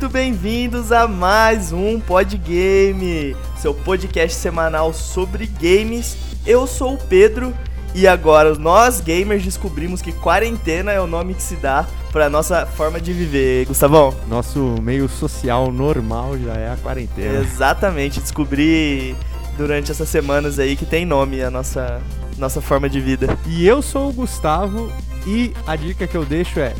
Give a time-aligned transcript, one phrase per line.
[0.00, 6.16] Muito bem-vindos a mais um Podgame, seu podcast semanal sobre games.
[6.46, 7.52] Eu sou o Pedro
[7.94, 12.64] e agora nós gamers descobrimos que quarentena é o nome que se dá para nossa
[12.64, 14.14] forma de viver, Gustavão.
[14.26, 17.38] Nosso meio social normal já é a quarentena.
[17.38, 19.14] Exatamente, descobri
[19.58, 22.00] durante essas semanas aí que tem nome a nossa
[22.38, 23.38] nossa forma de vida.
[23.46, 24.90] E eu sou o Gustavo
[25.26, 26.74] e a dica que eu deixo é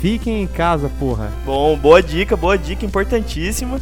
[0.00, 1.30] Fiquem em casa, porra.
[1.44, 3.80] Bom, boa dica, boa dica, importantíssima.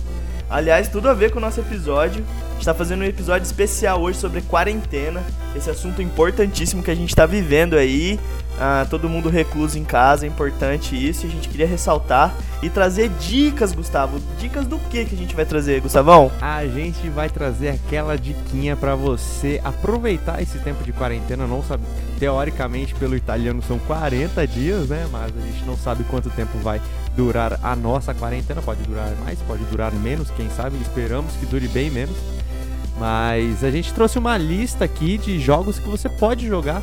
[0.48, 2.24] Aliás, tudo a ver com o nosso episódio.
[2.50, 5.22] A gente tá fazendo um episódio especial hoje sobre quarentena,
[5.56, 8.20] esse assunto importantíssimo que a gente tá vivendo aí.
[8.58, 11.26] Ah, todo mundo recluso em casa, é importante isso.
[11.26, 14.20] E a gente queria ressaltar e trazer dicas, Gustavo.
[14.38, 16.30] Dicas do que que a gente vai trazer, Gustavão?
[16.40, 21.48] A gente vai trazer aquela diquinha para você aproveitar esse tempo de quarentena.
[21.48, 21.82] Não sabe,
[22.18, 25.06] teoricamente, pelo italiano são 40 dias, né?
[25.10, 26.80] Mas a gente não sabe quanto tempo vai
[27.16, 28.62] durar a nossa quarentena.
[28.62, 30.76] Pode durar mais, pode durar menos, quem sabe.
[30.80, 32.16] Esperamos que dure bem menos.
[32.98, 36.80] Mas a gente trouxe uma lista aqui de jogos que você pode jogar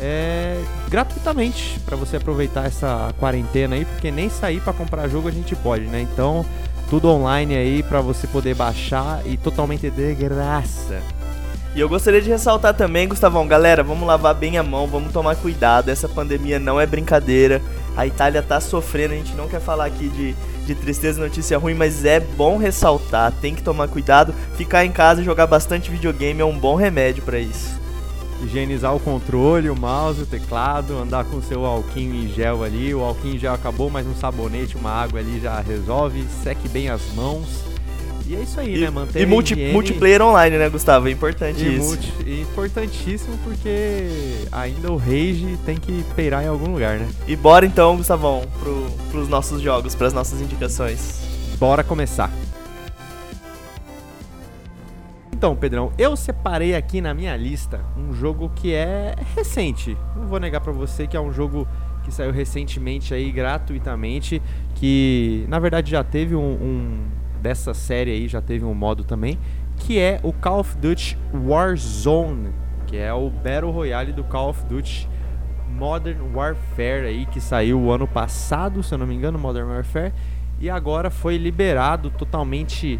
[0.00, 5.30] é, gratuitamente para você aproveitar essa quarentena aí, porque nem sair para comprar jogo a
[5.30, 6.02] gente pode, né?
[6.02, 6.44] Então,
[6.90, 11.00] tudo online aí para você poder baixar e totalmente de graça.
[11.74, 15.34] E eu gostaria de ressaltar também, Gustavão, galera, vamos lavar bem a mão, vamos tomar
[15.34, 17.60] cuidado, essa pandemia não é brincadeira.
[17.96, 21.74] A Itália tá sofrendo, a gente não quer falar aqui de de tristeza, notícia ruim,
[21.74, 24.34] mas é bom ressaltar, tem que tomar cuidado.
[24.56, 27.78] Ficar em casa e jogar bastante videogame é um bom remédio para isso.
[28.42, 32.94] Higienizar o controle, o mouse, o teclado, andar com o seu alquinho em gel ali.
[32.94, 36.26] O alquinho já acabou, mas um sabonete, uma água ali já resolve.
[36.42, 37.73] Seque bem as mãos
[38.26, 38.90] e é isso aí, e, né?
[38.90, 39.72] Manter e multi, higiene...
[39.72, 41.08] multiplayer online, né, Gustavo?
[41.08, 41.88] É importante e isso.
[41.88, 47.08] Multi, importantíssimo porque ainda o Rage tem que peirar em algum lugar, né?
[47.26, 51.22] E bora então, Gustavão, pro, pros nossos jogos, pras nossas indicações.
[51.58, 52.30] Bora começar.
[55.32, 59.94] Então, Pedrão, eu separei aqui na minha lista um jogo que é recente.
[60.16, 61.68] Não vou negar para você que é um jogo
[62.02, 64.40] que saiu recentemente aí gratuitamente,
[64.74, 67.06] que na verdade já teve um, um
[67.44, 69.38] dessa série aí já teve um modo também,
[69.76, 72.48] que é o Call of Duty Warzone,
[72.86, 75.06] que é o Battle Royale do Call of Duty
[75.68, 80.14] Modern Warfare aí que saiu o ano passado, se eu não me engano, Modern Warfare,
[80.58, 82.98] e agora foi liberado totalmente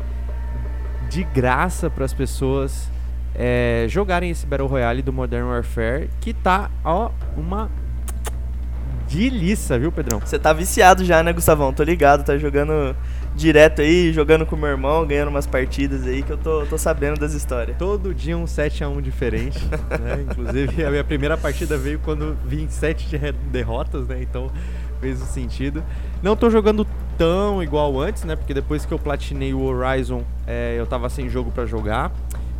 [1.08, 2.90] de graça para as pessoas
[3.34, 7.70] é, jogarem esse Battle Royale do Modern Warfare, que tá ó uma
[9.10, 10.20] delícia, viu, Pedrão?
[10.20, 11.72] Você tá viciado já, né, Gustavão?
[11.72, 12.94] Tô ligado, tá jogando
[13.34, 17.18] direto aí, jogando com meu irmão, ganhando umas partidas aí que eu tô, tô sabendo
[17.18, 17.76] das histórias.
[17.76, 19.58] Todo dia um 7x1 diferente,
[20.00, 20.24] né?
[20.30, 24.22] Inclusive a minha primeira partida veio quando vim 7 de derrotas, né?
[24.22, 24.50] Então
[25.00, 25.82] fez o sentido.
[26.22, 26.86] Não tô jogando
[27.18, 28.36] tão igual antes, né?
[28.36, 32.12] Porque depois que eu platinei o Horizon, é, eu tava sem jogo para jogar.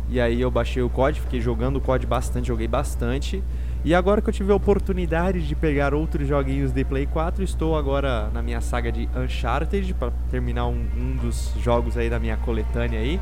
[0.09, 3.43] E aí eu baixei o COD, fiquei jogando o COD bastante, joguei bastante.
[3.85, 7.77] E agora que eu tive a oportunidade de pegar outros joguinhos de Play 4, estou
[7.77, 12.35] agora na minha saga de Uncharted para terminar um, um, dos jogos aí da minha
[12.35, 13.19] coletânea aí.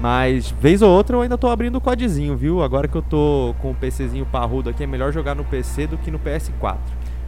[0.00, 2.60] Mas vez ou outra eu ainda estou abrindo o codezinho, viu?
[2.60, 5.96] Agora que eu tô com o PCzinho parrudo aqui, é melhor jogar no PC do
[5.96, 6.78] que no PS4.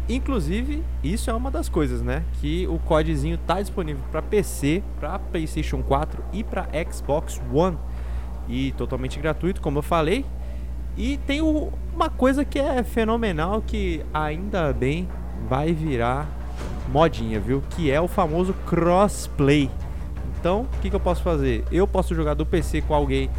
[0.09, 2.25] Inclusive, isso é uma das coisas, né?
[2.41, 7.79] Que o codezinho tá disponível para PC, para PlayStation 4 e para Xbox One.
[8.49, 10.27] E totalmente gratuito, como eu falei.
[10.97, 15.09] E tem o, uma coisa que é fenomenal que ainda bem
[15.49, 16.29] vai virar
[16.89, 17.63] modinha, viu?
[17.71, 19.71] Que é o famoso crossplay.
[20.39, 21.65] Então, o que, que eu posso fazer?
[21.71, 23.31] Eu posso jogar do PC com alguém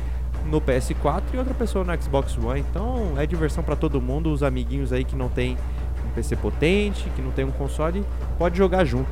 [0.50, 2.62] no PS4 e outra pessoa no Xbox One.
[2.62, 4.32] Então, é diversão para todo mundo.
[4.32, 5.58] Os amiguinhos aí que não tem
[6.06, 8.04] um PC potente, que não tem um console,
[8.38, 9.12] pode jogar junto.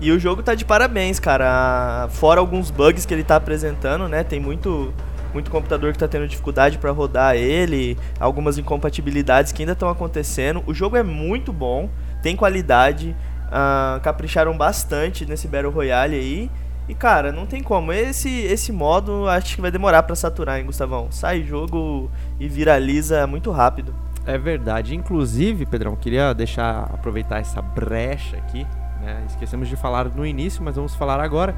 [0.00, 2.08] E o jogo tá de parabéns, cara.
[2.10, 4.22] Fora alguns bugs que ele tá apresentando, né?
[4.22, 4.92] Tem muito
[5.34, 10.62] muito computador que está tendo dificuldade para rodar ele, algumas incompatibilidades que ainda estão acontecendo.
[10.66, 11.90] O jogo é muito bom,
[12.22, 13.14] tem qualidade,
[13.48, 16.50] uh, capricharam bastante nesse Battle Royale aí.
[16.88, 17.92] E cara, não tem como.
[17.92, 21.10] Esse esse modo acho que vai demorar para saturar, hein, Gustavão?
[21.10, 23.94] Sai jogo e viraliza muito rápido.
[24.26, 24.94] É verdade.
[24.94, 28.66] Inclusive, Pedrão, queria deixar aproveitar essa brecha aqui.
[29.00, 29.22] Né?
[29.28, 31.54] Esquecemos de falar no início, mas vamos falar agora.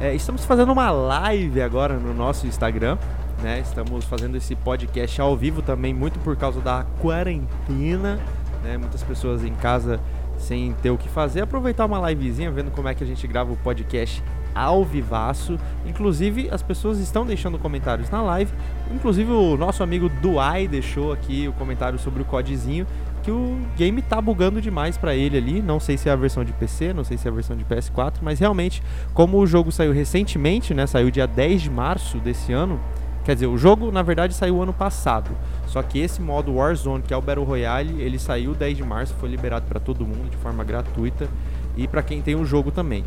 [0.00, 2.96] É, estamos fazendo uma live agora no nosso Instagram.
[3.42, 3.58] Né?
[3.58, 8.20] Estamos fazendo esse podcast ao vivo também, muito por causa da quarentena.
[8.62, 8.78] Né?
[8.78, 9.98] Muitas pessoas em casa
[10.38, 11.40] sem ter o que fazer.
[11.40, 14.22] Aproveitar uma livezinha, vendo como é que a gente grava o podcast
[14.54, 15.58] ao vivaço.
[15.84, 18.52] Inclusive, as pessoas estão deixando comentários na live.
[18.94, 22.86] Inclusive, o nosso amigo Duai deixou aqui o comentário sobre o codezinho.
[23.18, 25.62] Que o game tá bugando demais para ele ali.
[25.62, 27.64] Não sei se é a versão de PC, não sei se é a versão de
[27.64, 28.82] PS4, mas realmente,
[29.14, 30.86] como o jogo saiu recentemente, né?
[30.86, 32.80] Saiu dia 10 de março desse ano.
[33.24, 35.30] Quer dizer, o jogo na verdade saiu ano passado.
[35.66, 39.14] Só que esse modo Warzone, que é o Battle Royale, ele saiu 10 de março,
[39.20, 41.28] foi liberado para todo mundo de forma gratuita
[41.76, 43.04] e para quem tem o jogo também.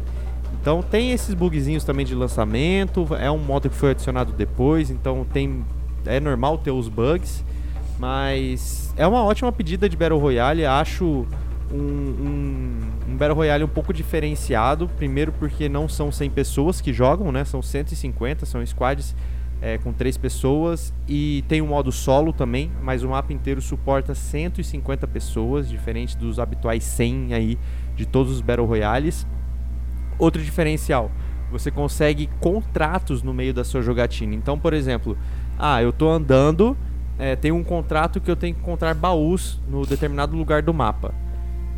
[0.62, 5.26] Então tem esses bugzinhos também de lançamento, é um modo que foi adicionado depois, então
[5.26, 5.66] tem
[6.06, 7.44] é normal ter os bugs,
[8.00, 11.26] mas é uma ótima pedida de Battle Royale, acho
[11.74, 16.94] um, um, um Battle Royale um pouco diferenciado, primeiro porque não são 100 pessoas que
[16.94, 17.44] jogam, né?
[17.44, 19.16] São 150, são squads
[19.60, 24.14] é, com três pessoas e tem um modo solo também, mas o mapa inteiro suporta
[24.14, 27.58] 150 pessoas, diferente dos habituais 100 aí
[27.96, 29.26] de todos os Battle Royales.
[30.20, 31.10] Outro diferencial,
[31.52, 34.36] você consegue contratos no meio da sua jogatina.
[34.36, 35.18] Então, por exemplo,
[35.58, 36.78] ah, eu tô andando,
[37.22, 41.14] é, tem um contrato que eu tenho que encontrar baús no determinado lugar do mapa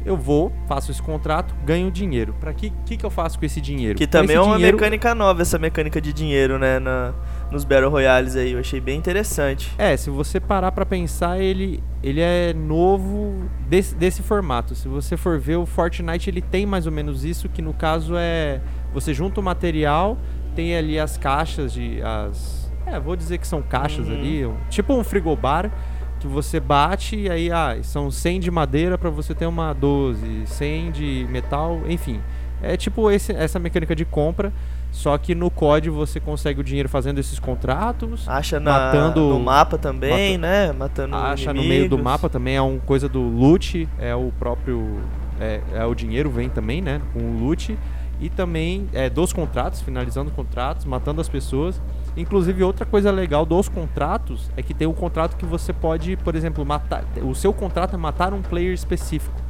[0.05, 2.35] eu vou, faço esse contrato, ganho dinheiro.
[2.39, 3.97] Para que, que que eu faço com esse dinheiro?
[3.97, 4.77] Que também é uma dinheiro...
[4.77, 7.13] mecânica nova, essa mecânica de dinheiro, né, na,
[7.49, 8.51] nos Battle Royales aí.
[8.51, 9.71] Eu achei bem interessante.
[9.77, 14.75] É, se você parar para pensar, ele, ele é novo desse, desse formato.
[14.75, 18.15] Se você for ver, o Fortnite ele tem mais ou menos isso, que no caso
[18.17, 18.61] é
[18.93, 20.17] você junta o material,
[20.55, 24.13] tem ali as caixas de as é, vou dizer que são caixas uhum.
[24.13, 25.71] ali, tipo um frigobar
[26.19, 30.45] que você bate e aí ah, são 100 de madeira para você ter uma 12,
[30.45, 32.21] 100 de metal, enfim.
[32.61, 34.53] É tipo esse, essa mecânica de compra,
[34.89, 39.39] só que no COD você consegue o dinheiro fazendo esses contratos, acha na, matando no
[39.39, 40.71] mapa também, mata, né?
[40.71, 41.63] Matando acha inimigos.
[41.63, 45.01] no meio do mapa também é uma coisa do loot, é o próprio
[45.41, 47.77] é, é o dinheiro vem também, né, com o loot
[48.21, 51.81] e também é, dos contratos, finalizando contratos, matando as pessoas.
[52.15, 56.35] Inclusive, outra coisa legal dos contratos é que tem um contrato que você pode, por
[56.35, 57.03] exemplo, matar.
[57.23, 59.41] O seu contrato é matar um player específico.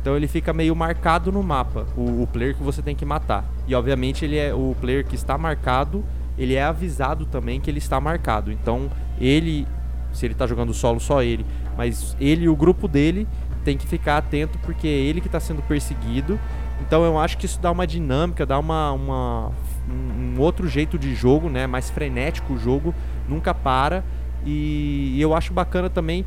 [0.00, 3.44] Então ele fica meio marcado no mapa, o, o, player que você tem que matar.
[3.66, 6.02] E obviamente ele é o player que está marcado,
[6.38, 8.50] ele é avisado também que ele está marcado.
[8.50, 8.90] Então
[9.20, 9.66] ele,
[10.12, 11.44] se ele está jogando solo, só ele,
[11.76, 13.28] mas ele e o grupo dele
[13.62, 16.40] tem que ficar atento porque é ele que está sendo perseguido.
[16.80, 19.52] Então eu acho que isso dá uma dinâmica, dá uma, uma
[19.90, 21.66] um, um, outro jeito de jogo, né?
[21.66, 22.94] Mais frenético o jogo,
[23.28, 24.04] nunca para.
[24.44, 26.24] E, e eu acho bacana também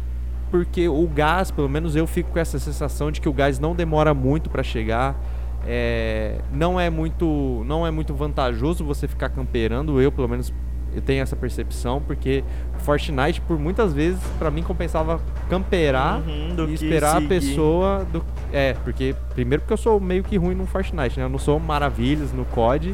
[0.53, 3.75] porque o gás, pelo menos eu fico com essa sensação de que o gás não
[3.75, 5.19] demora muito para chegar.
[5.65, 10.53] É, não é muito não é muito vantajoso você ficar camperando eu pelo menos
[10.93, 12.43] eu tenho essa percepção porque
[12.79, 18.21] Fortnite por muitas vezes para mim compensava camperar uhum, e esperar a pessoa do
[18.51, 21.57] é porque primeiro porque eu sou meio que ruim no Fortnite né eu não sou
[21.61, 22.93] maravilhas no COD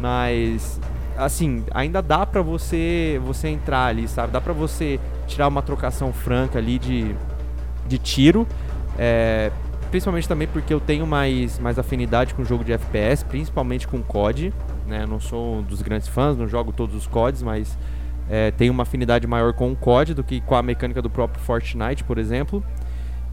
[0.00, 0.80] mas
[1.16, 4.32] assim, ainda dá para você você entrar ali, sabe?
[4.32, 7.14] Dá para você tirar uma trocação franca ali de,
[7.86, 8.46] de tiro.
[8.96, 9.50] É,
[9.90, 14.02] principalmente também porque eu tenho mais, mais afinidade com o jogo de FPS, principalmente com
[14.02, 14.52] COD.
[14.86, 15.04] Né?
[15.06, 17.76] não sou um dos grandes fãs, não jogo todos os CODs, mas
[18.30, 21.42] é, tenho uma afinidade maior com o COD do que com a mecânica do próprio
[21.42, 22.64] Fortnite, por exemplo.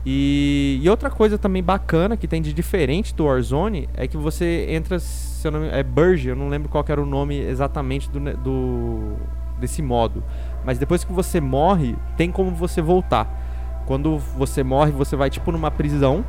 [0.05, 4.67] E, e, outra coisa também bacana que tem de diferente do Warzone é que você
[4.69, 4.99] entra,
[5.45, 9.15] seu nome é Burge, eu não lembro qual era o nome exatamente do, do
[9.59, 10.23] desse modo,
[10.65, 13.83] mas depois que você morre, tem como você voltar.
[13.85, 16.25] Quando você morre, você vai tipo numa prisão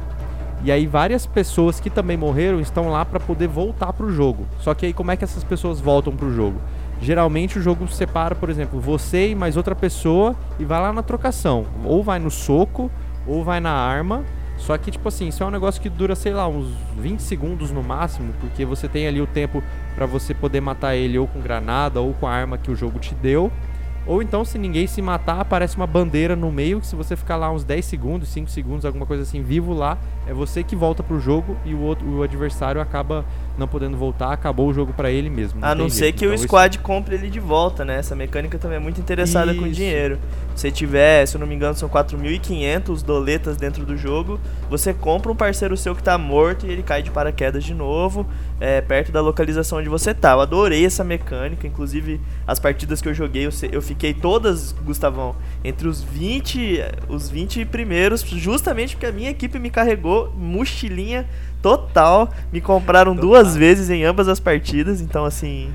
[0.62, 4.46] e aí várias pessoas que também morreram estão lá para poder voltar pro jogo.
[4.60, 6.60] Só que aí como é que essas pessoas voltam pro jogo?
[7.00, 11.02] Geralmente o jogo separa, por exemplo, você e mais outra pessoa e vai lá na
[11.02, 12.90] trocação, ou vai no soco
[13.26, 14.24] ou vai na arma.
[14.56, 17.70] Só que, tipo assim, isso é um negócio que dura, sei lá, uns 20 segundos
[17.70, 19.62] no máximo, porque você tem ali o tempo
[19.94, 22.98] para você poder matar ele ou com granada ou com a arma que o jogo
[22.98, 23.52] te deu.
[24.06, 27.36] Ou então, se ninguém se matar, aparece uma bandeira no meio, que se você ficar
[27.36, 31.02] lá uns 10 segundos, 5 segundos, alguma coisa assim, vivo lá, é você que volta
[31.02, 33.24] pro jogo e o outro o adversário acaba
[33.56, 35.60] não podendo voltar, acabou o jogo para ele mesmo.
[35.60, 36.84] Não a não ser que então, o squad isso...
[36.84, 37.98] compre ele de volta, né?
[37.98, 39.60] Essa mecânica também é muito interessada isso.
[39.60, 40.18] com dinheiro.
[40.54, 45.30] Se tiver, se eu não me engano, são 4.500 doletas dentro do jogo, você compra
[45.30, 48.26] um parceiro seu que tá morto e ele cai de paraquedas de novo,
[48.60, 50.32] é, perto da localização onde você tá.
[50.32, 55.36] Eu adorei essa mecânica, inclusive as partidas que eu joguei, eu, eu fiquei todas, Gustavão,
[55.62, 61.26] entre os 20, os 20 primeiros, justamente porque a minha equipe me carregou mochilinha
[61.62, 62.30] total.
[62.52, 63.28] Me compraram total.
[63.30, 65.70] duas vezes em ambas as partidas, então assim.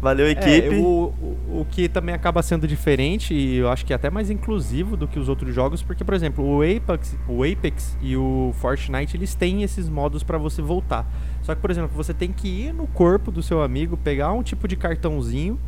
[0.00, 0.76] Valeu, equipe.
[0.76, 4.10] É, o, o, o, que também acaba sendo diferente, e eu acho que é até
[4.10, 8.14] mais inclusivo do que os outros jogos, porque, por exemplo, o Apex, o Apex e
[8.16, 11.10] o Fortnite, eles têm esses modos para você voltar.
[11.42, 14.42] Só que, por exemplo, você tem que ir no corpo do seu amigo, pegar um
[14.42, 15.58] tipo de cartãozinho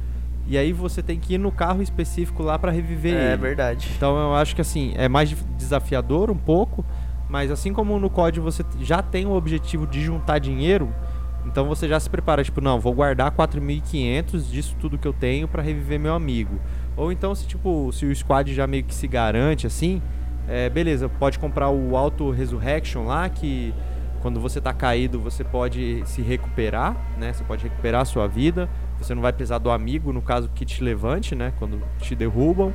[0.49, 3.37] e aí você tem que ir no carro específico lá para reviver É ele.
[3.37, 3.91] verdade.
[3.97, 6.85] Então eu acho que assim, é mais desafiador um pouco,
[7.29, 10.93] mas assim como no COD você já tem o objetivo de juntar dinheiro,
[11.47, 15.49] então você já se prepara, tipo, não, vou guardar 4.500 disso tudo que eu tenho
[15.49, 16.61] para reviver meu amigo.
[16.97, 20.03] Ou então se tipo, se o squad já meio que se garante assim,
[20.49, 23.73] é, beleza, pode comprar o Auto Resurrection lá que
[24.21, 27.33] quando você tá caído, você pode se recuperar, né?
[27.33, 28.69] Você pode recuperar a sua vida.
[28.99, 31.53] Você não vai precisar do amigo, no caso que te levante, né?
[31.59, 32.73] Quando te derrubam.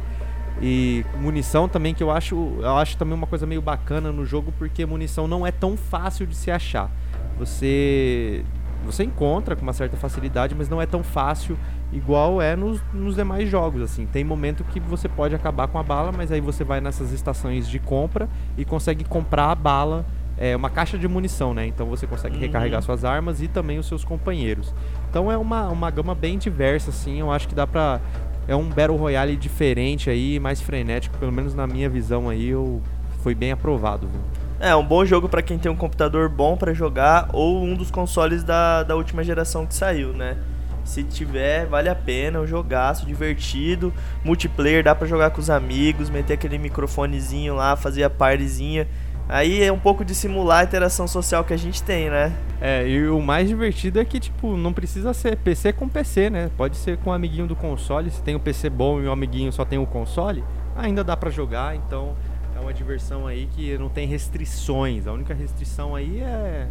[0.61, 4.53] E munição também, que eu acho, eu acho também uma coisa meio bacana no jogo,
[4.57, 6.89] porque munição não é tão fácil de se achar.
[7.37, 8.43] Você
[8.85, 11.57] você encontra com uma certa facilidade, mas não é tão fácil
[11.93, 14.05] igual é nos, nos demais jogos, assim.
[14.05, 17.69] Tem momento que você pode acabar com a bala, mas aí você vai nessas estações
[17.69, 20.05] de compra e consegue comprar a bala,
[20.37, 21.65] é uma caixa de munição, né?
[21.65, 22.41] Então você consegue Uhum.
[22.41, 24.75] recarregar suas armas e também os seus companheiros.
[25.09, 27.21] Então é uma, uma gama bem diversa, assim.
[27.21, 28.01] Eu acho que dá pra.
[28.47, 32.81] É um Battle Royale diferente aí, mais frenético, pelo menos na minha visão aí, eu,
[33.21, 34.21] foi bem aprovado, viu?
[34.59, 37.91] É, um bom jogo pra quem tem um computador bom pra jogar ou um dos
[37.91, 40.37] consoles da, da última geração que saiu, né?
[40.85, 46.09] Se tiver, vale a pena, um jogaço, divertido, multiplayer, dá pra jogar com os amigos,
[46.09, 48.87] meter aquele microfonezinho lá, fazer a partyzinha.
[49.33, 52.31] Aí é um pouco de simular a interação social que a gente tem, né?
[52.61, 56.51] É, e o mais divertido é que, tipo, não precisa ser PC com PC, né?
[56.55, 58.11] Pode ser com um amiguinho do console.
[58.11, 60.43] Se tem um PC bom e o amiguinho só tem o console,
[60.75, 61.75] ainda dá pra jogar.
[61.75, 62.15] Então
[62.55, 65.07] é uma diversão aí que não tem restrições.
[65.07, 66.67] A única restrição aí é.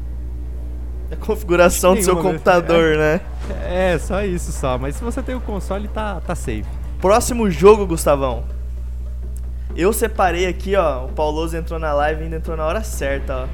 [1.11, 2.23] A configuração do seu né?
[2.23, 3.21] computador, né?
[3.69, 4.79] É, só isso só.
[4.79, 6.65] Mas se você tem o console, tá, tá safe.
[7.01, 8.45] Próximo jogo, Gustavão.
[9.77, 11.07] Eu separei aqui, ó.
[11.07, 13.49] O Pauloso entrou na live e ainda entrou na hora certa, ó.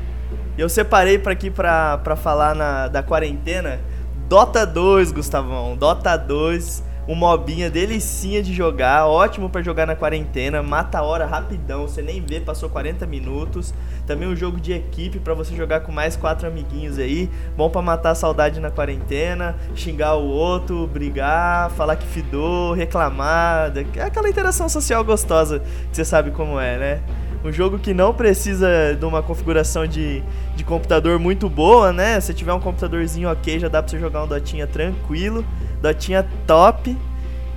[0.57, 3.81] Eu separei pra aqui pra falar na, da quarentena.
[4.29, 5.77] Dota 2, Gustavão.
[5.77, 6.83] Dota 2.
[7.09, 9.07] Um mobinha delicinha de jogar.
[9.07, 10.63] Ótimo pra jogar na quarentena.
[10.63, 11.89] Mata a hora rapidão.
[11.89, 13.73] Você nem vê, passou 40 minutos.
[14.07, 17.31] Também um jogo de equipe pra você jogar com mais quatro amiguinhos aí.
[17.57, 19.57] Bom pra matar a saudade na quarentena.
[19.75, 23.73] Xingar o outro, brigar, falar que fidou, reclamar.
[23.97, 27.03] É aquela interação social gostosa que você sabe como é, né?
[27.43, 30.23] Um jogo que não precisa de uma configuração de,
[30.57, 32.21] de computador muito boa, né?
[32.21, 35.45] Se tiver um computadorzinho ok, já dá pra você jogar um Dotinha tranquilo.
[35.81, 36.97] Dotinha top.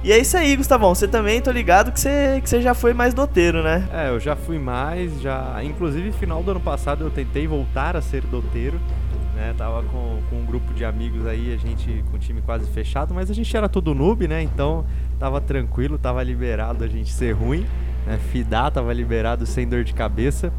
[0.04, 0.96] E é isso aí, Gustavão.
[0.96, 3.88] Você também, tô ligado que você, que você já foi mais doteiro, né?
[3.94, 5.64] É, eu já fui mais, já.
[5.64, 8.80] Inclusive, final do ano passado eu tentei voltar a ser doteiro.
[9.36, 9.54] Né?
[9.56, 13.14] Tava com, com um grupo de amigos aí, a gente com o time quase fechado,
[13.14, 14.42] mas a gente era todo noob, né?
[14.42, 14.86] Então
[15.20, 17.66] tava tranquilo, tava liberado a gente ser ruim.
[18.06, 18.20] Né?
[18.32, 20.52] Fidar tava liberado sem dor de cabeça.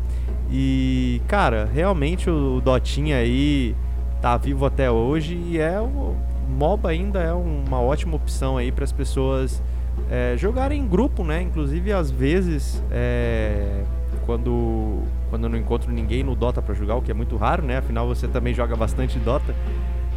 [0.51, 3.75] E, cara, realmente o Dotinha aí
[4.21, 6.15] tá vivo até hoje e é o
[6.53, 9.63] MOBA ainda é uma ótima opção aí para as pessoas
[10.11, 11.43] é, jogarem em grupo, né?
[11.43, 13.83] Inclusive às vezes é,
[14.27, 17.65] quando quando eu não encontro ninguém no Dota para jogar, o que é muito raro,
[17.65, 17.79] né?
[17.79, 19.55] Afinal você também joga bastante Dota.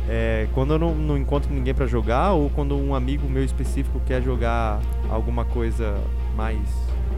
[0.08, 4.00] É, quando eu não, não encontro ninguém para jogar ou quando um amigo meu específico
[4.06, 5.96] quer jogar alguma coisa
[6.36, 6.60] mais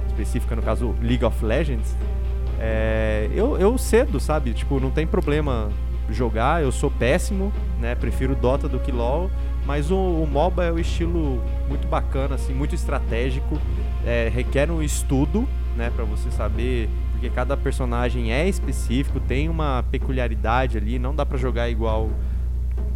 [0.07, 1.97] específica, no caso League of Legends,
[2.59, 4.53] é, eu, eu cedo, sabe?
[4.53, 5.69] Tipo, não tem problema
[6.09, 7.95] jogar, eu sou péssimo, né?
[7.95, 9.29] Prefiro Dota do que LoL,
[9.65, 13.59] mas o, o MOBA é o estilo muito bacana, assim, muito estratégico,
[14.05, 15.91] é, requer um estudo, né?
[15.95, 21.37] Pra você saber, porque cada personagem é específico, tem uma peculiaridade ali, não dá pra
[21.37, 22.09] jogar igual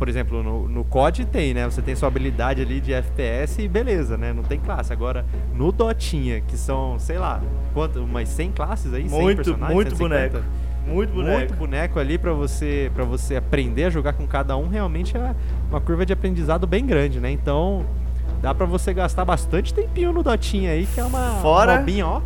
[0.01, 1.63] por exemplo, no, no COD tem, né?
[1.65, 4.33] Você tem sua habilidade ali de FPS e beleza, né?
[4.33, 4.91] Não tem classe.
[4.91, 7.39] Agora, no Dotinha, que são, sei lá,
[7.71, 10.51] quanto, umas 100 classes aí, 100 Muito, personagens, muito 150, boneco.
[10.85, 11.37] Muito boneco.
[11.37, 15.35] muito boneco ali pra você para você aprender a jogar com cada um, realmente é
[15.69, 17.29] uma curva de aprendizado bem grande, né?
[17.31, 17.85] Então,
[18.41, 22.21] dá pra você gastar bastante tempinho no Dotinha aí, que é uma Fora- mobinha, ó.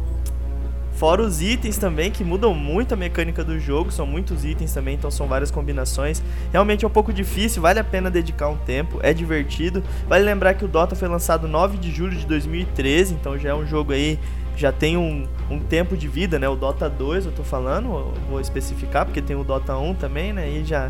[0.93, 4.95] Fora os itens também, que mudam muito a mecânica do jogo, são muitos itens também,
[4.95, 6.23] então são várias combinações.
[6.53, 9.83] Realmente é um pouco difícil, vale a pena dedicar um tempo, é divertido.
[10.07, 13.53] Vale lembrar que o Dota foi lançado 9 de julho de 2013, então já é
[13.53, 14.17] um jogo aí,
[14.55, 16.47] já tem um, um tempo de vida, né?
[16.49, 20.33] O Dota 2 eu tô falando, eu vou especificar, porque tem o Dota 1 também,
[20.33, 20.49] né?
[20.49, 20.89] E já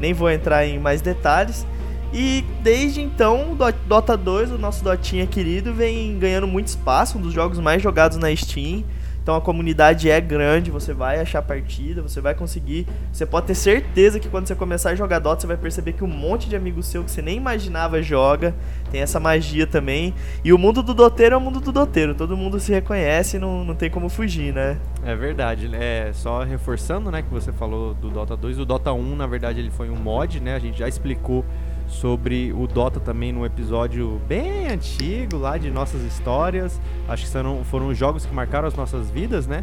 [0.00, 1.66] nem vou entrar em mais detalhes.
[2.12, 7.16] E desde então, o Do- Dota 2, o nosso Dotinha querido, vem ganhando muito espaço,
[7.16, 8.84] um dos jogos mais jogados na Steam.
[9.22, 12.86] Então a comunidade é grande, você vai achar partida, você vai conseguir.
[13.12, 16.02] Você pode ter certeza que quando você começar a jogar Dota, você vai perceber que
[16.02, 18.52] um monte de amigo seu que você nem imaginava joga.
[18.90, 20.12] Tem essa magia também.
[20.42, 22.16] E o mundo do doteiro é o mundo do doteiro.
[22.16, 24.76] Todo mundo se reconhece, não, não tem como fugir, né?
[25.04, 29.16] É verdade, é só reforçando, né, que você falou do Dota 2, o Dota 1,
[29.16, 30.54] na verdade, ele foi um mod, né?
[30.54, 31.44] A gente já explicou
[31.92, 36.80] sobre o Dota também num episódio bem antigo lá de nossas histórias.
[37.06, 39.62] Acho que foram, foram jogos que marcaram as nossas vidas, né?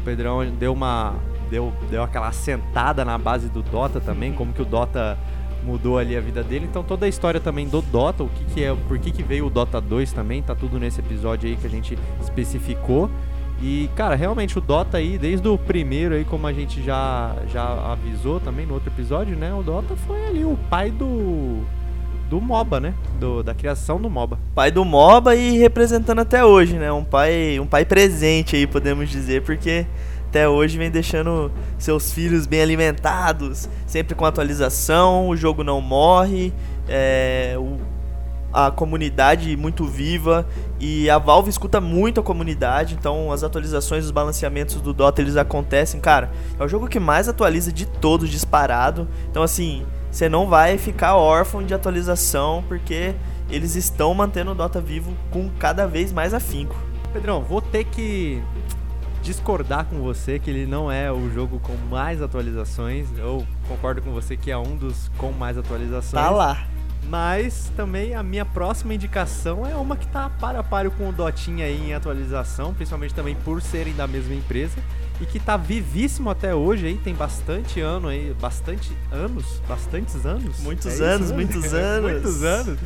[0.00, 1.16] O Pedrão deu uma
[1.50, 5.18] deu, deu aquela sentada na base do Dota também, como que o Dota
[5.64, 6.66] mudou ali a vida dele.
[6.68, 9.46] Então toda a história também do Dota, o que, que é, por que, que veio
[9.46, 13.10] o Dota 2 também, tá tudo nesse episódio aí que a gente especificou.
[13.62, 17.92] E, cara, realmente o Dota aí, desde o primeiro aí, como a gente já, já
[17.92, 19.52] avisou também no outro episódio, né?
[19.52, 21.62] O Dota foi ali o pai do.
[22.30, 22.94] Do MOBA, né?
[23.18, 24.38] Do, da criação do MOBA.
[24.54, 26.90] Pai do MOBA e representando até hoje, né?
[26.92, 29.84] Um pai, um pai presente aí, podemos dizer, porque
[30.28, 36.52] até hoje vem deixando seus filhos bem alimentados, sempre com atualização, o jogo não morre,
[36.88, 37.78] é, o,
[38.52, 40.46] a comunidade muito viva
[40.78, 45.36] e a Valve escuta muito a comunidade, então as atualizações, os balanceamentos do Dota eles
[45.36, 46.30] acontecem, cara.
[46.58, 49.08] É o jogo que mais atualiza de todos disparado.
[49.30, 53.14] Então assim, você não vai ficar órfão de atualização porque
[53.48, 56.76] eles estão mantendo o Dota vivo com cada vez mais afinco.
[57.12, 58.42] Pedrão, vou ter que
[59.22, 63.06] discordar com você que ele não é o jogo com mais atualizações.
[63.18, 66.22] Eu concordo com você que é um dos com mais atualizações.
[66.22, 66.66] Tá lá.
[67.10, 71.12] Mas também a minha próxima indicação é uma que tá para a páreo com o
[71.12, 74.78] Dotinha aí em atualização, principalmente também por serem da mesma empresa
[75.20, 80.60] e que tá vivíssimo até hoje aí, tem bastante ano aí, bastante anos, bastantes anos.
[80.60, 82.12] Muitos é anos, isso, muitos anos.
[82.12, 82.78] muitos anos.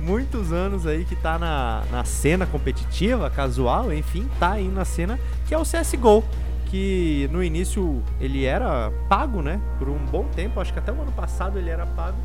[0.00, 5.20] Muitos anos aí que tá na, na cena competitiva, casual, enfim, tá aí na cena,
[5.46, 6.24] que é o CSGO
[6.66, 9.58] que no início ele era pago, né?
[9.78, 12.18] Por um bom tempo, acho que até o ano passado ele era pago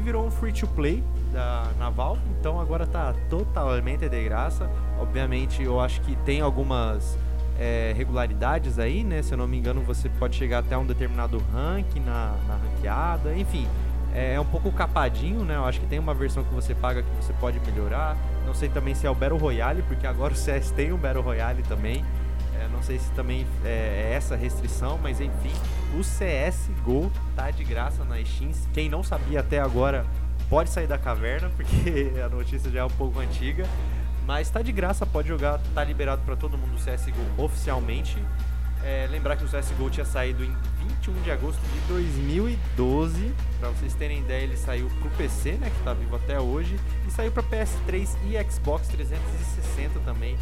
[0.00, 1.02] virou um free to play
[1.32, 4.70] da na Valve, então agora tá totalmente de graça.
[4.98, 7.18] Obviamente, eu acho que tem algumas
[7.58, 9.22] é, regularidades aí, né?
[9.22, 13.36] Se eu não me engano, você pode chegar até um determinado rank na, na ranqueada,
[13.36, 13.68] enfim.
[14.14, 15.56] É, é um pouco capadinho, né?
[15.56, 18.16] Eu acho que tem uma versão que você paga que você pode melhorar.
[18.46, 21.22] Não sei também se é o Battle Royale, porque agora o CS tem um Battle
[21.22, 22.04] Royale também.
[22.60, 25.52] É, não sei se também é, é essa restrição, mas enfim,
[25.94, 28.52] o CSGO tá de graça na Steam.
[28.74, 30.04] Quem não sabia até agora
[30.50, 33.66] pode sair da caverna, porque a notícia já é um pouco antiga.
[34.26, 38.22] Mas tá de graça, pode jogar, tá liberado para todo mundo o CSGO oficialmente.
[38.84, 43.34] É, lembrar que o CSGO tinha saído em 21 de agosto de 2012.
[43.58, 47.10] Para vocês terem ideia, ele saiu pro PC, né, que tá vivo até hoje, e
[47.10, 50.36] saiu para PS3 e Xbox 360 também.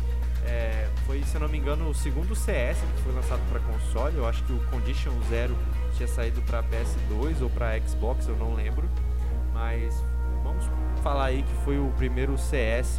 [0.44, 4.16] É, foi, se eu não me engano, o segundo CS que foi lançado para console.
[4.16, 5.56] Eu acho que o Condition Zero
[5.94, 8.88] tinha saído para PS2 ou para Xbox, eu não lembro.
[9.52, 10.02] Mas
[10.42, 10.64] vamos
[11.02, 12.98] falar aí que foi o primeiro CS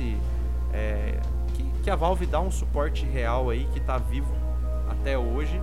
[0.74, 1.20] é,
[1.54, 4.34] que, que, a Valve dá um suporte real aí, que está vivo
[4.90, 5.62] até hoje.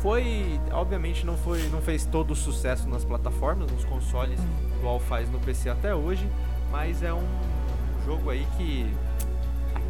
[0.00, 4.38] Foi, obviamente, não, foi, não fez todo o sucesso nas plataformas, nos consoles,
[4.78, 6.28] igual faz no PC até hoje,
[6.70, 8.92] mas é um, um jogo aí que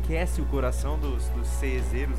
[0.04, 1.62] aquece o coração dos, dos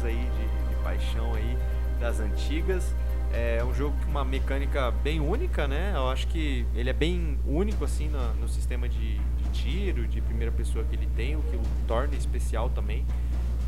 [0.03, 1.57] aí de, de paixão aí
[1.99, 2.95] das antigas.
[3.31, 5.91] É um jogo com uma mecânica bem única, né?
[5.95, 9.19] Eu acho que ele é bem único assim no, no sistema de,
[9.51, 13.05] tiro de primeira pessoa que ele tem, o que o torna especial também,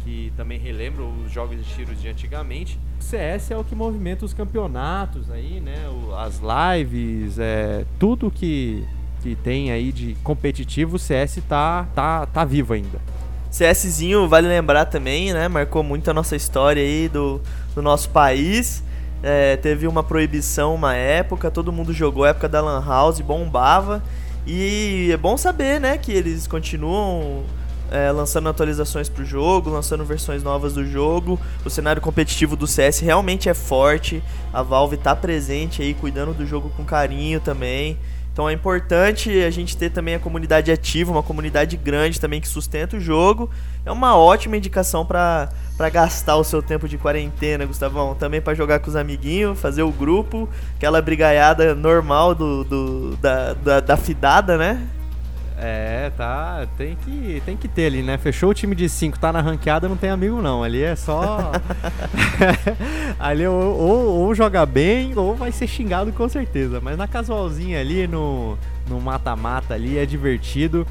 [0.04, 2.80] que também relembra os jogos de tiros de antigamente.
[3.00, 5.76] O CS é o que movimenta os campeonatos aí, né?
[6.18, 8.86] as lives, é, tudo que,
[9.22, 13.00] que tem aí de competitivo, o CS tá, tá, tá vivo ainda.
[13.52, 15.48] CSzinho, vale lembrar também, né?
[15.48, 17.42] Marcou muito a nossa história aí do,
[17.74, 18.84] do nosso país.
[19.24, 24.04] É, teve uma proibição uma época, todo mundo jogou, época da Lan House, bombava.
[24.46, 27.44] E é bom saber, né, que eles continuam
[27.92, 31.40] é, lançando atualizações para o jogo, lançando versões novas do jogo.
[31.66, 34.24] O cenário competitivo do CS realmente é forte.
[34.54, 37.98] A Valve está presente aí, cuidando do jogo com carinho também.
[38.38, 42.48] Então é importante a gente ter também a comunidade ativa, uma comunidade grande também que
[42.48, 43.50] sustenta o jogo.
[43.84, 45.50] É uma ótima indicação para
[45.92, 48.14] gastar o seu tempo de quarentena, Gustavão.
[48.14, 53.56] Também para jogar com os amiguinhos, fazer o grupo, aquela brigaiada normal do, do da,
[53.56, 54.88] da, da fidada, né?
[55.60, 56.68] É, tá.
[56.78, 58.18] Tem que, tem que ter ali, né?
[58.18, 60.64] Fechou o time de 5, tá na ranqueada, não tem amigo não.
[60.64, 61.52] Ali é só.
[63.18, 66.80] ali ou, ou, ou, joga bem ou vai ser xingado com certeza.
[66.80, 68.58] Mas na casualzinha ali, no
[69.02, 70.86] mata-mata ali, é divertido.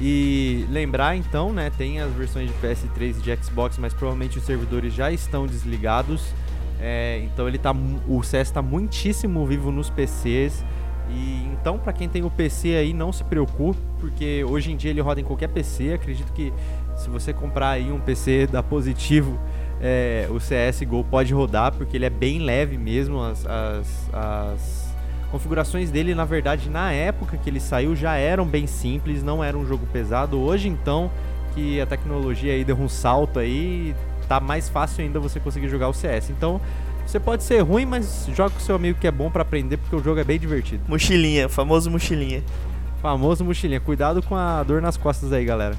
[0.00, 1.70] E lembrar então, né?
[1.76, 6.32] Tem as versões de PS3 e de Xbox, mas provavelmente os servidores já estão desligados.
[6.80, 7.74] É, então ele tá.
[8.06, 10.64] O CS está muitíssimo vivo nos PCs.
[11.10, 14.90] E então, para quem tem o PC aí, não se preocupe, porque hoje em dia
[14.90, 15.92] ele roda em qualquer PC.
[15.92, 16.52] Acredito que
[16.96, 19.38] se você comprar aí um PC da Positivo,
[19.80, 23.20] é, o CSGO pode rodar, porque ele é bem leve mesmo.
[23.20, 24.88] As, as, as,
[25.30, 29.58] configurações dele, na verdade, na época que ele saiu já eram bem simples, não era
[29.58, 30.38] um jogo pesado.
[30.38, 31.10] Hoje, então,
[31.54, 33.94] que a tecnologia aí deu um salto aí,
[34.26, 36.30] tá mais fácil ainda você conseguir jogar o CS.
[36.30, 36.60] Então,
[37.08, 39.96] você pode ser ruim, mas joga com seu amigo que é bom para aprender, porque
[39.96, 40.82] o jogo é bem divertido.
[40.86, 42.42] Mochilinha, famoso mochilinha.
[43.00, 43.80] Famoso mochilinha.
[43.80, 45.74] Cuidado com a dor nas costas aí, galera.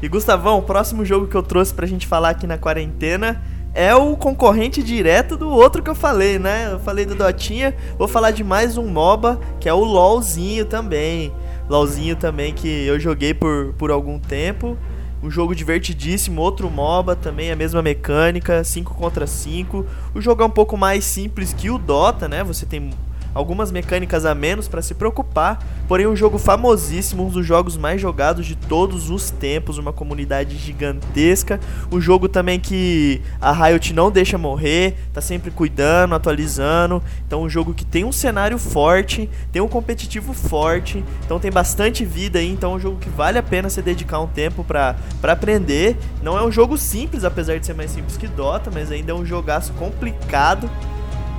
[0.00, 3.42] E Gustavão, o próximo jogo que eu trouxe pra gente falar aqui na quarentena
[3.74, 6.70] é o concorrente direto do outro que eu falei, né?
[6.72, 11.30] Eu falei do Dotinha, vou falar de mais um MOBA, que é o LoLzinho também.
[11.68, 14.78] LoLzinho também que eu joguei por, por algum tempo.
[15.22, 19.84] Um jogo divertidíssimo, outro MOBA, também a mesma mecânica, 5 contra 5.
[20.14, 22.42] O jogo é um pouco mais simples que o Dota, né?
[22.42, 22.90] Você tem
[23.34, 28.00] algumas mecânicas a menos para se preocupar, porém um jogo famosíssimo, um dos jogos mais
[28.00, 34.10] jogados de todos os tempos, uma comunidade gigantesca, um jogo também que a Riot não
[34.10, 39.60] deixa morrer, tá sempre cuidando, atualizando, então um jogo que tem um cenário forte, tem
[39.62, 43.42] um competitivo forte, então tem bastante vida aí, então é um jogo que vale a
[43.42, 47.74] pena você dedicar um tempo para aprender, não é um jogo simples, apesar de ser
[47.74, 50.70] mais simples que Dota, mas ainda é um jogaço complicado,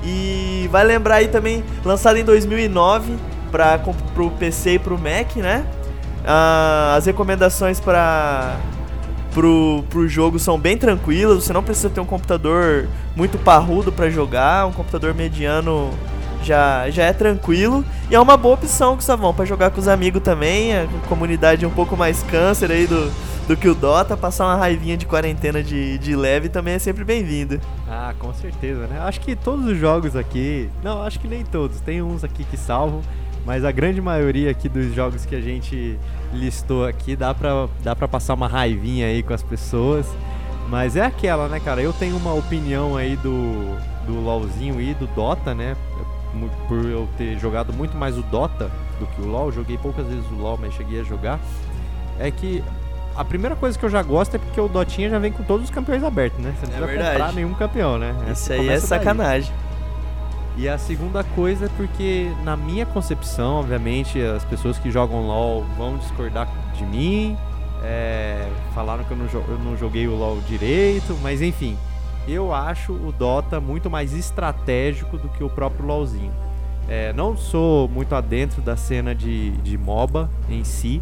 [0.03, 3.15] e vai lembrar aí também, lançado em 2009
[3.51, 3.79] para
[4.13, 5.65] pro PC e pro Mac, né?
[6.25, 8.57] Ah, as recomendações para
[9.33, 14.09] pro, pro jogo são bem tranquilas, você não precisa ter um computador muito parrudo para
[14.09, 15.89] jogar, um computador mediano
[16.43, 20.21] já, já é tranquilo e é uma boa opção, Gustavão, para jogar com os amigos
[20.21, 23.11] também, a comunidade um pouco mais câncer aí do,
[23.47, 27.03] do que o Dota, passar uma raivinha de quarentena de, de leve também é sempre
[27.03, 27.59] bem-vindo.
[27.87, 28.99] Ah, com certeza, né?
[29.01, 32.57] Acho que todos os jogos aqui, não, acho que nem todos, tem uns aqui que
[32.57, 33.01] salvam,
[33.45, 35.97] mas a grande maioria aqui dos jogos que a gente
[36.33, 40.05] listou aqui dá pra, dá pra passar uma raivinha aí com as pessoas.
[40.69, 41.81] Mas é aquela, né, cara?
[41.81, 43.75] Eu tenho uma opinião aí do,
[44.05, 45.75] do LoLzinho e do Dota, né?
[46.67, 50.25] Por eu ter jogado muito mais o Dota do que o LoL, joguei poucas vezes
[50.31, 51.39] o LoL, mas cheguei a jogar.
[52.19, 52.63] É que
[53.15, 55.65] a primeira coisa que eu já gosto é porque o Dotinha já vem com todos
[55.65, 56.53] os campeões abertos, né?
[56.59, 58.15] Você não é precisa comprar nenhum campeão, né?
[58.31, 59.53] Isso aí é sacanagem.
[60.57, 65.65] E a segunda coisa é porque, na minha concepção, obviamente, as pessoas que jogam LoL
[65.77, 67.37] vão discordar de mim,
[67.83, 71.77] é, falaram que eu não, eu não joguei o LoL direito, mas enfim,
[72.27, 76.31] eu acho o Dota muito mais estratégico do que o próprio LoLzinho.
[76.87, 81.01] É, não sou muito adentro da cena de, de MOBA em si,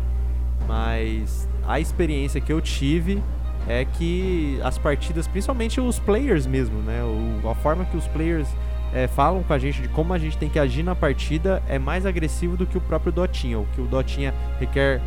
[0.67, 3.21] mas a experiência que eu tive
[3.67, 7.01] é que as partidas, principalmente os players mesmo, né?
[7.03, 8.47] O, a forma que os players
[8.93, 11.77] é, falam com a gente de como a gente tem que agir na partida é
[11.77, 13.59] mais agressivo do que o próprio Dotinha.
[13.59, 15.01] O que o Dotinha requer.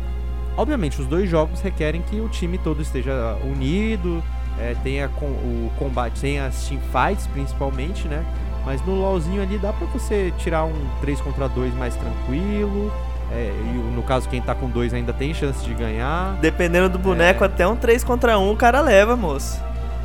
[0.55, 4.23] Obviamente, os dois jogos requerem que o time todo esteja unido,
[4.59, 8.25] é, tenha com, o combate, tenha as teamfights principalmente, né?
[8.65, 12.91] Mas no LoLzinho ali dá pra você tirar um 3 contra 2 mais tranquilo.
[13.31, 16.37] É, e no caso, quem tá com dois ainda tem chance de ganhar.
[16.39, 17.47] Dependendo do boneco, é.
[17.47, 19.59] até um 3 contra 1 um, o cara leva, moço.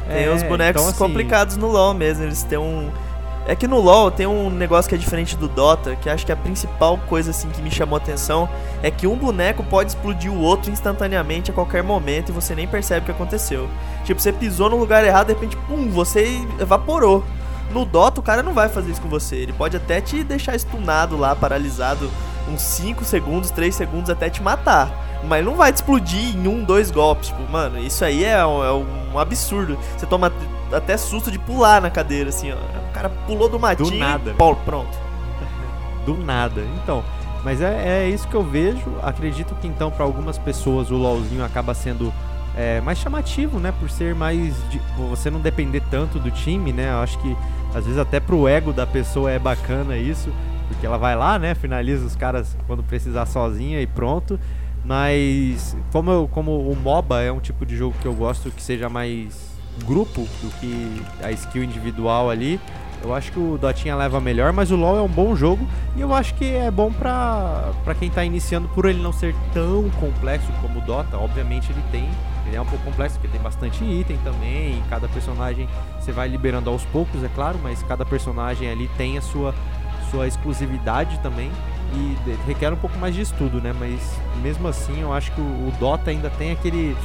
[0.08, 0.98] Tem é, uns bonecos então, assim...
[0.98, 2.24] complicados no LoL mesmo.
[2.24, 2.90] Eles têm um.
[3.48, 6.30] É que no LoL tem um negócio que é diferente do Dota, que acho que
[6.30, 8.46] a principal coisa assim que me chamou a atenção
[8.82, 12.68] é que um boneco pode explodir o outro instantaneamente a qualquer momento e você nem
[12.68, 13.66] percebe o que aconteceu.
[14.04, 17.24] Tipo, você pisou no lugar errado, de repente, pum, você evaporou.
[17.72, 19.36] No Dota, o cara não vai fazer isso com você.
[19.36, 22.10] Ele pode até te deixar stunado lá, paralisado
[22.50, 25.20] uns 5 segundos, 3 segundos até te matar.
[25.24, 27.28] Mas não vai te explodir em um, dois golpes.
[27.28, 29.78] Tipo, mano, isso aí é um, é um absurdo.
[29.96, 30.30] Você toma
[30.72, 32.56] até susto de pular na cadeira, assim, ó.
[32.88, 34.96] O cara pulou do matinho do nada, e pô, pronto.
[36.04, 36.62] do nada.
[36.82, 37.04] Então,
[37.44, 38.84] mas é, é isso que eu vejo.
[39.02, 42.12] Acredito que então para algumas pessoas o LoLzinho acaba sendo
[42.56, 43.72] é, mais chamativo, né?
[43.78, 44.54] Por ser mais.
[44.70, 46.90] De, você não depender tanto do time, né?
[46.90, 47.36] Eu acho que
[47.74, 50.32] às vezes até pro ego da pessoa é bacana isso.
[50.68, 51.54] Porque ela vai lá, né?
[51.54, 54.38] Finaliza os caras quando precisar sozinha e pronto.
[54.84, 58.62] Mas como, eu, como o MOBA é um tipo de jogo que eu gosto que
[58.62, 59.47] seja mais
[59.84, 62.60] grupo do que a skill individual ali,
[63.02, 66.00] eu acho que o Dotinha leva melhor, mas o LoL é um bom jogo e
[66.00, 69.88] eu acho que é bom pra, pra quem tá iniciando por ele não ser tão
[70.00, 71.16] complexo como o Dota.
[71.16, 72.08] Obviamente ele tem,
[72.46, 75.68] ele é um pouco complexo porque tem bastante item também, cada personagem
[76.00, 79.54] você vai liberando aos poucos, é claro, mas cada personagem ali tem a sua
[80.10, 81.50] sua exclusividade também
[81.94, 83.74] e requer um pouco mais de estudo, né?
[83.78, 84.00] Mas
[84.42, 86.96] mesmo assim, eu acho que o, Dota ainda tem aquele.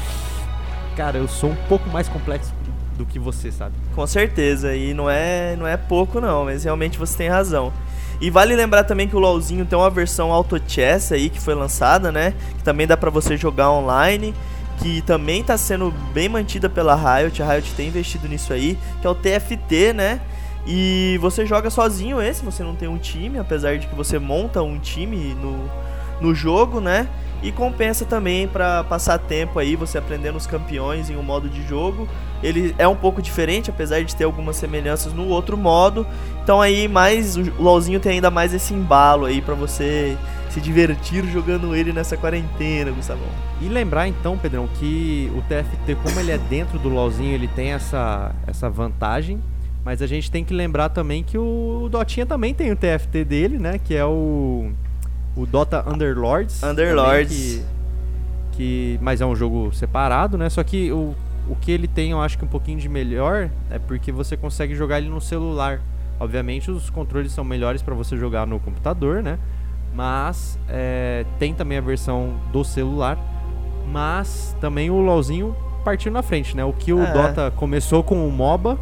[0.95, 2.53] Cara, eu sou um pouco mais complexo
[2.97, 3.73] do que você, sabe?
[3.95, 7.73] Com certeza, e não é, não é pouco não, mas realmente você tem razão.
[8.21, 11.55] E vale lembrar também que o LoLzinho tem uma versão Auto Chess aí que foi
[11.55, 12.33] lançada, né?
[12.57, 14.33] Que também dá para você jogar online,
[14.79, 17.41] que também está sendo bem mantida pela Riot.
[17.41, 20.21] A Riot tem investido nisso aí, que é o TFT, né?
[20.65, 24.61] E você joga sozinho esse, você não tem um time, apesar de que você monta
[24.61, 25.69] um time no,
[26.21, 27.09] no jogo, né?
[27.43, 31.61] E compensa também para passar tempo aí, você aprendendo os campeões em um modo de
[31.67, 32.07] jogo.
[32.41, 36.07] Ele é um pouco diferente, apesar de ter algumas semelhanças no outro modo.
[36.41, 40.17] Então aí mais o LoLzinho tem ainda mais esse embalo aí para você
[40.49, 43.27] se divertir jogando ele nessa quarentena, Gustavão.
[43.59, 47.73] E lembrar então, Pedrão, que o TFT, como ele é dentro do LoLzinho, ele tem
[47.73, 49.41] essa, essa vantagem.
[49.83, 53.25] Mas a gente tem que lembrar também que o, o Dotinha também tem o TFT
[53.25, 53.77] dele, né?
[53.77, 54.71] Que é o,
[55.35, 56.61] o Dota Underlords.
[56.63, 57.63] Underlords.
[58.51, 60.49] Que, que, mas é um jogo separado, né?
[60.49, 61.15] Só que o,
[61.47, 64.75] o que ele tem, eu acho que um pouquinho de melhor é porque você consegue
[64.75, 65.81] jogar ele no celular.
[66.19, 69.39] Obviamente os controles são melhores para você jogar no computador, né?
[69.93, 73.17] Mas é, tem também a versão do celular.
[73.91, 76.63] Mas também o LoLzinho partiu na frente, né?
[76.63, 77.11] O que o é.
[77.11, 78.79] Dota começou com o MOBA,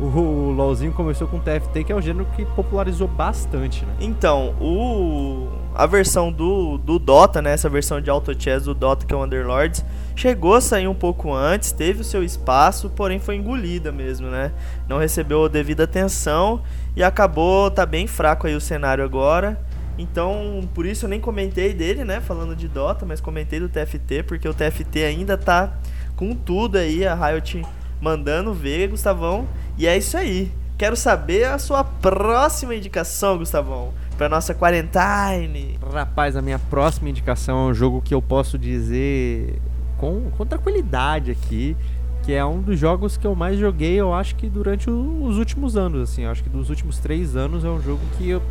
[0.00, 3.94] o LoLzinho começou com o TFT, que é um gênero que popularizou bastante, né?
[4.00, 9.04] Então, o a versão do, do Dota, né, essa versão de Auto Chess do Dota,
[9.04, 9.84] que é o Underlords,
[10.14, 14.52] chegou a sair um pouco antes, teve o seu espaço, porém foi engolida mesmo, né?
[14.88, 16.62] Não recebeu a devida atenção
[16.96, 19.60] e acabou tá bem fraco aí o cenário agora.
[19.98, 24.22] Então, por isso eu nem comentei dele, né, falando de Dota, mas comentei do TFT,
[24.22, 25.74] porque o TFT ainda tá
[26.16, 27.62] com tudo aí, a Riot
[28.00, 29.46] mandando ver, Gustavão.
[29.76, 30.50] E é isso aí.
[30.78, 35.78] Quero saber a sua próxima indicação, Gustavão, para nossa quarentine.
[35.92, 39.60] Rapaz, a minha próxima indicação é um jogo que eu posso dizer
[39.98, 41.76] com, com tranquilidade aqui,
[42.22, 45.38] que é um dos jogos que eu mais joguei, eu acho que durante o, os
[45.38, 48.42] últimos anos, assim, eu acho que dos últimos três anos é um jogo que eu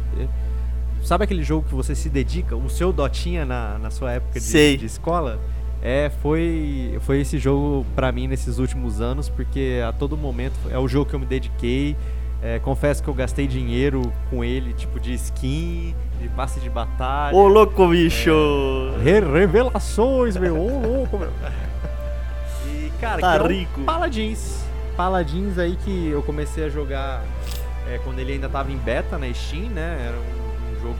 [1.06, 2.56] Sabe aquele jogo que você se dedica?
[2.56, 5.40] O seu Dotinha na, na sua época de, de escola?
[5.80, 10.80] É, foi, foi esse jogo para mim nesses últimos anos, porque a todo momento é
[10.80, 11.96] o jogo que eu me dediquei.
[12.46, 17.36] É, confesso que eu gastei dinheiro com ele, tipo de skin, de passe de batalha.
[17.36, 18.30] Ô louco, bicho!
[19.04, 20.56] É, revelações, meu!
[20.56, 21.32] Ô louco, meu!
[22.68, 23.82] E, cara, tá que rico.
[23.82, 24.64] Um Paladins.
[24.96, 27.24] Paladins aí que eu comecei a jogar
[27.90, 30.06] é, quando ele ainda tava em beta na Steam, né?
[30.08, 31.00] Era um jogo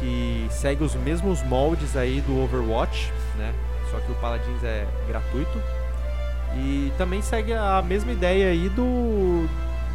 [0.00, 3.52] que segue os mesmos moldes aí do Overwatch, né?
[3.90, 5.60] Só que o Paladins é gratuito.
[6.56, 9.46] E também segue a mesma ideia aí do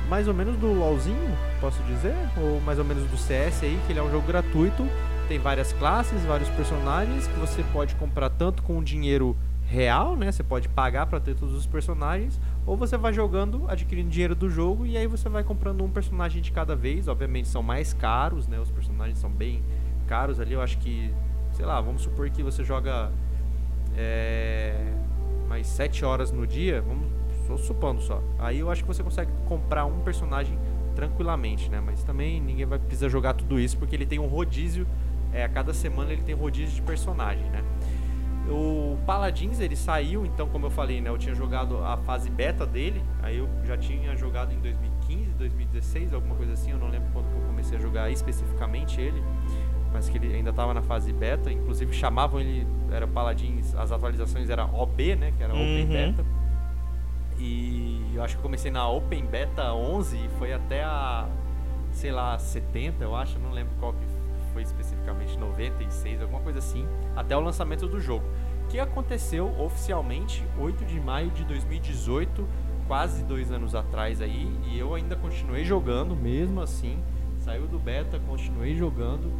[0.09, 3.93] mais ou menos do LoLzinho, posso dizer, ou mais ou menos do CS aí, que
[3.93, 4.87] ele é um jogo gratuito,
[5.27, 9.35] tem várias classes, vários personagens que você pode comprar tanto com dinheiro
[9.65, 10.31] real, né?
[10.31, 14.49] Você pode pagar para ter todos os personagens, ou você vai jogando, adquirindo dinheiro do
[14.49, 17.07] jogo e aí você vai comprando um personagem de cada vez.
[17.07, 18.59] Obviamente são mais caros, né?
[18.59, 19.63] Os personagens são bem
[20.07, 20.53] caros ali.
[20.53, 21.11] Eu acho que,
[21.53, 23.11] sei lá, vamos supor que você joga
[23.97, 24.75] é,
[25.47, 27.07] mais 7 horas no dia, vamos
[27.57, 28.21] só supondo só.
[28.39, 30.57] Aí eu acho que você consegue comprar um personagem
[30.95, 31.81] tranquilamente, né?
[31.83, 34.87] Mas também ninguém vai precisar jogar tudo isso porque ele tem um rodízio,
[35.33, 37.63] é, a cada semana ele tem rodízio de personagem, né?
[38.49, 42.65] O Paladins ele saiu, então como eu falei, né, eu tinha jogado a fase beta
[42.65, 47.07] dele, aí eu já tinha jogado em 2015, 2016, alguma coisa assim, eu não lembro
[47.13, 49.23] quando que eu comecei a jogar especificamente ele,
[49.93, 54.49] mas que ele ainda estava na fase beta, inclusive chamavam ele, era Paladins, as atualizações
[54.49, 55.87] era OB, né, que era Open Uhum.
[55.89, 56.25] Beta.
[57.39, 61.27] E eu acho que eu comecei na Open Beta 11 e foi até a
[61.93, 64.05] sei lá, 70, eu acho, não lembro qual que
[64.51, 68.25] foi especificamente 96, alguma coisa assim, até o lançamento do jogo.
[68.69, 72.47] Que aconteceu oficialmente 8 de maio de 2018,
[72.87, 76.99] quase dois anos atrás aí, e eu ainda continuei jogando mesmo assim.
[77.39, 79.31] Saiu do beta, continuei jogando.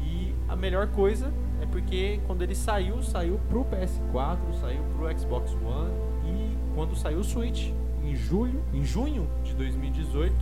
[0.00, 5.52] E a melhor coisa é porque quando ele saiu, saiu pro PS4, saiu pro Xbox
[5.54, 6.05] One
[6.76, 7.72] quando saiu o Switch
[8.04, 10.34] em julho, em junho de 2018,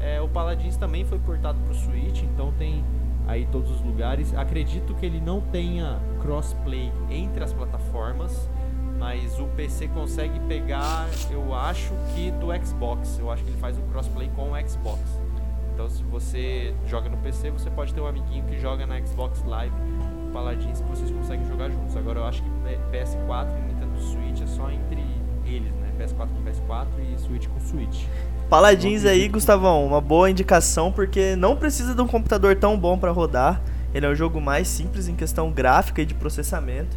[0.00, 2.84] é, o Paladins também foi portado pro Switch, então tem
[3.28, 4.34] aí todos os lugares.
[4.34, 8.50] Acredito que ele não tenha crossplay entre as plataformas,
[8.98, 13.18] mas o PC consegue pegar, eu acho que do Xbox.
[13.20, 15.00] Eu acho que ele faz o crossplay com o Xbox.
[15.72, 19.42] Então se você joga no PC, você pode ter um amiguinho que joga na Xbox
[19.44, 19.74] Live
[20.32, 21.96] Paladins que vocês conseguem jogar juntos.
[21.96, 22.50] Agora eu acho que
[22.92, 25.19] PS4 e Nintendo Switch é só entre
[25.56, 25.92] eles, né?
[25.98, 28.04] PS4 com PS4 e Switch com Switch.
[28.48, 33.10] Paladins aí, Gustavão, uma boa indicação porque não precisa de um computador tão bom para
[33.10, 33.60] rodar.
[33.94, 36.96] Ele é um jogo mais simples em questão gráfica e de processamento.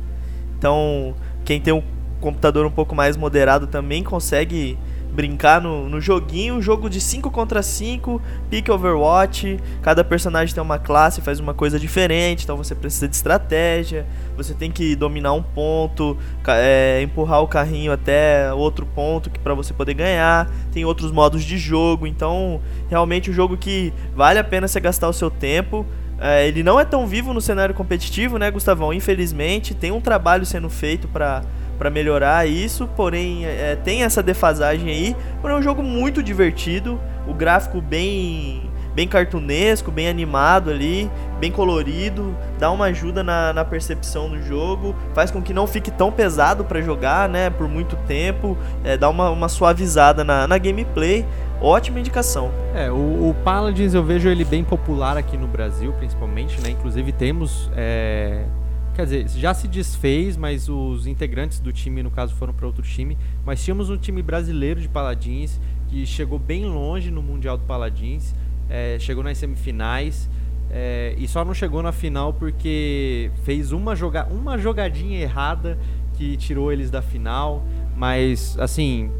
[0.57, 1.13] Então,
[1.43, 1.83] quem tem um
[2.21, 4.77] computador um pouco mais moderado também consegue
[5.13, 10.79] brincar no, no joguinho, jogo de 5 contra 5, pick Overwatch, cada personagem tem uma
[10.79, 15.43] classe, faz uma coisa diferente, então você precisa de estratégia, você tem que dominar um
[15.43, 21.11] ponto, é, empurrar o carrinho até outro ponto que para você poder ganhar, tem outros
[21.11, 25.29] modos de jogo, então realmente um jogo que vale a pena você gastar o seu
[25.29, 25.85] tempo.
[26.19, 28.93] É, ele não é tão vivo no cenário competitivo, né, Gustavão?
[28.93, 31.43] Infelizmente, tem um trabalho sendo feito para
[31.83, 35.15] para melhorar isso, porém é, tem essa defasagem aí.
[35.41, 41.51] Porém é um jogo muito divertido, o gráfico bem bem cartunesco, bem animado ali, bem
[41.51, 46.11] colorido, dá uma ajuda na, na percepção do jogo, faz com que não fique tão
[46.11, 51.25] pesado para jogar, né, por muito tempo, é, dá uma, uma suavizada na, na gameplay.
[51.59, 52.51] Ótima indicação.
[52.75, 56.69] É, o, o, Paladins eu vejo ele bem popular aqui no Brasil, principalmente, né?
[56.69, 58.45] Inclusive temos é
[58.95, 62.83] Quer dizer, já se desfez, mas os integrantes do time, no caso, foram para outro
[62.83, 63.17] time.
[63.43, 68.35] Mas tínhamos um time brasileiro de Paladins que chegou bem longe no Mundial do Paladins,
[68.69, 70.29] é, chegou nas semifinais
[70.69, 75.77] é, e só não chegou na final porque fez uma, joga uma jogadinha errada
[76.13, 77.63] que tirou eles da final.
[77.95, 79.11] Mas, assim,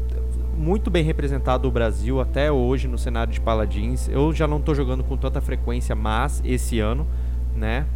[0.56, 4.08] muito bem representado o Brasil até hoje no cenário de Paladins.
[4.08, 7.06] Eu já não estou jogando com tanta frequência, mas esse ano,
[7.54, 7.86] né?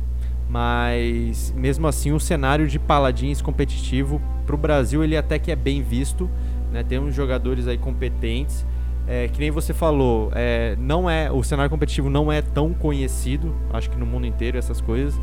[0.49, 5.57] Mas mesmo assim o cenário de paladins competitivo para o Brasil ele até que é
[5.57, 6.31] bem visto,
[6.73, 6.83] né?
[6.83, 8.67] Tem uns jogadores aí competentes,
[9.07, 13.55] é, que nem você falou, é, não é o cenário competitivo não é tão conhecido,
[13.73, 15.19] acho que no mundo inteiro essas coisas,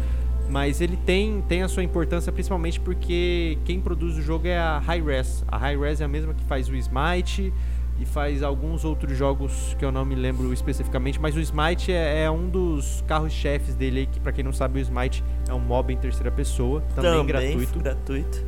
[0.50, 4.78] mas ele tem, tem a sua importância principalmente porque quem produz o jogo é a
[4.78, 5.44] Hi-Res.
[5.48, 7.52] A Hi-Res é a mesma que faz o Smite,
[8.00, 12.24] e faz alguns outros jogos que eu não me lembro especificamente, mas o Smite é,
[12.24, 15.60] é um dos carros-chefes dele aí, que para quem não sabe o Smite é um
[15.60, 17.80] mob em terceira pessoa, também, também gratuito.
[17.80, 18.46] gratuito.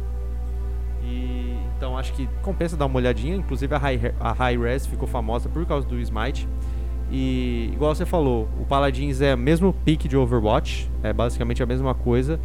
[1.03, 5.07] E então acho que compensa dar uma olhadinha, inclusive a High, a High Res ficou
[5.07, 6.47] famosa por causa do Smite.
[7.09, 11.65] E igual você falou, o Paladins é o mesmo pick de Overwatch, é basicamente a
[11.65, 12.37] mesma coisa.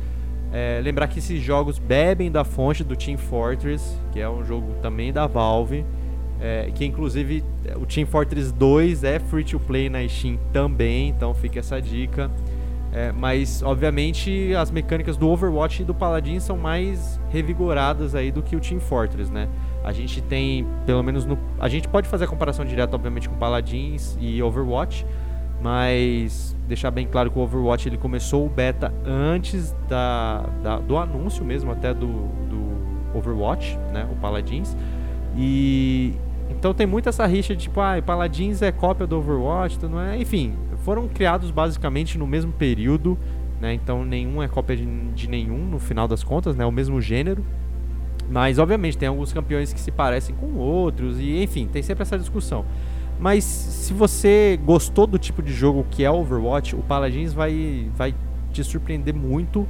[0.53, 4.75] É, lembrar que esses jogos bebem da fonte do Team Fortress, que é um jogo
[4.83, 5.85] também da Valve.
[6.44, 7.44] É, que inclusive
[7.76, 12.28] o Team Fortress 2 é free to play na Steam também, então fica essa dica.
[12.92, 18.42] É, mas obviamente as mecânicas do Overwatch e do Paladin são mais revigoradas aí do
[18.42, 19.48] que o Team Fortress, né?
[19.85, 23.37] A gente tem, pelo menos no, a gente pode fazer a comparação direta obviamente com
[23.37, 25.07] Paladins e Overwatch,
[25.62, 30.98] mas deixar bem claro que o Overwatch ele começou o beta antes da, da do
[30.98, 34.09] anúncio mesmo até do, do Overwatch, né?
[34.11, 34.76] O Paladins.
[35.37, 36.14] E
[36.59, 40.01] então tem muito essa rixa de tipo, ah, Paladins é cópia do Overwatch, então não
[40.01, 40.17] é.
[40.17, 43.19] Enfim, foram criados basicamente no mesmo período,
[43.61, 43.75] né?
[43.75, 46.65] Então nenhum é cópia de, de nenhum no final das contas, né?
[46.65, 47.45] O mesmo gênero.
[48.31, 52.19] Mas obviamente tem alguns campeões que se parecem com outros e enfim, tem sempre essa
[52.19, 52.65] discussão.
[53.19, 58.15] Mas se você gostou do tipo de jogo que é Overwatch, o Paladins vai vai
[58.53, 59.67] te surpreender muito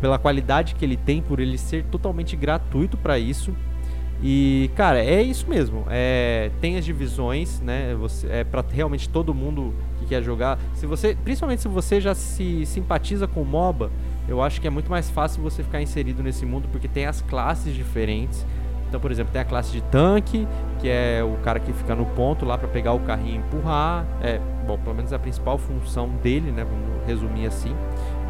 [0.00, 3.54] pela qualidade que ele tem, por ele ser totalmente gratuito para isso.
[4.22, 5.84] E, cara, é isso mesmo.
[5.88, 7.94] É, tem as divisões, né?
[7.98, 10.58] Você, é para realmente todo mundo que quer jogar.
[10.74, 13.90] Se você, principalmente se você já se simpatiza com o MOBA,
[14.28, 17.20] eu acho que é muito mais fácil você ficar inserido nesse mundo porque tem as
[17.22, 18.44] classes diferentes.
[18.88, 20.46] Então, por exemplo, tem a classe de tanque,
[20.78, 24.06] que é o cara que fica no ponto lá para pegar o carrinho e empurrar.
[24.22, 26.64] É, bom, pelo menos a principal função dele, né?
[26.64, 27.74] Vamos resumir assim.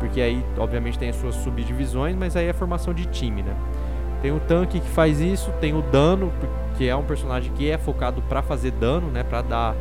[0.01, 3.55] Porque aí, obviamente, tem as suas subdivisões, mas aí é formação de time, né?
[4.27, 6.33] Tem o tanque que faz isso, tem o dano,
[6.77, 9.77] que é um personagem que é focado para fazer dano, né, para dar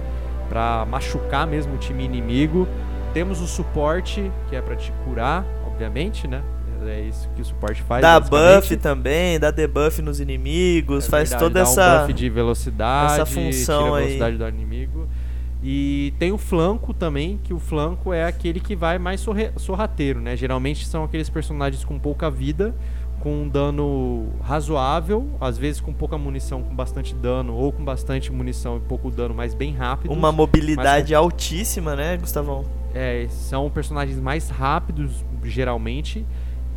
[0.47, 2.67] para machucar mesmo o time inimigo.
[3.11, 6.43] Temos o suporte, que é para te curar, obviamente, né?
[6.85, 8.03] É isso que o suporte faz.
[8.03, 12.29] Dá buff também, dá debuff nos inimigos, é faz verdade, toda essa um buff de
[12.29, 14.37] velocidade, essa função tira a velocidade aí.
[14.37, 15.07] do inimigo.
[15.63, 19.25] E tem o flanco também, que o flanco é aquele que vai mais
[19.57, 20.35] sorrateiro, né?
[20.35, 22.75] Geralmente são aqueles personagens com pouca vida
[23.25, 28.31] com um dano razoável, às vezes com pouca munição, com bastante dano, ou com bastante
[28.31, 30.13] munição e pouco dano, mas bem rápido.
[30.13, 31.17] Uma mobilidade com...
[31.17, 32.63] altíssima, né, Gustavão?
[32.93, 36.23] É, são personagens mais rápidos, geralmente.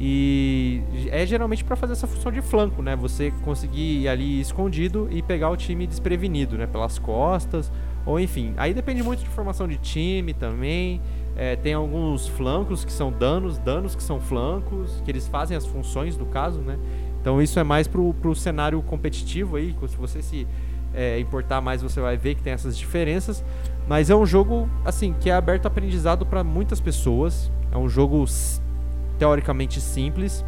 [0.01, 0.81] E
[1.11, 2.97] é geralmente para fazer essa função de flanco, né?
[2.97, 6.67] Você conseguir ir ali escondido e pegar o time desprevenido, né?
[6.67, 7.71] Pelas costas,
[8.07, 8.55] ou enfim.
[8.57, 10.99] Aí depende muito de formação de time também.
[11.39, 15.65] É, tem alguns flancos que são danos, danos que são flancos, que eles fazem as
[15.65, 16.77] funções do caso, né?
[17.21, 20.47] Então isso é mais pro, pro cenário competitivo aí, se você se
[20.93, 23.45] é, importar mais você vai ver que tem essas diferenças.
[23.87, 27.51] Mas é um jogo, assim, que é aberto a aprendizado para muitas pessoas.
[27.71, 28.25] É um jogo
[29.17, 30.45] teoricamente simples.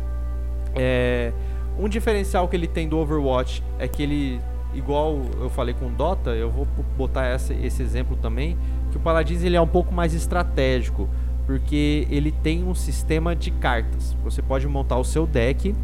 [0.74, 1.32] É,
[1.78, 4.40] um diferencial que ele tem do Overwatch é que ele
[4.74, 6.66] igual eu falei com Dota, eu vou
[6.96, 8.56] botar essa, esse exemplo também,
[8.90, 11.08] que o Paladins ele é um pouco mais estratégico,
[11.46, 14.16] porque ele tem um sistema de cartas.
[14.22, 15.74] Você pode montar o seu deck.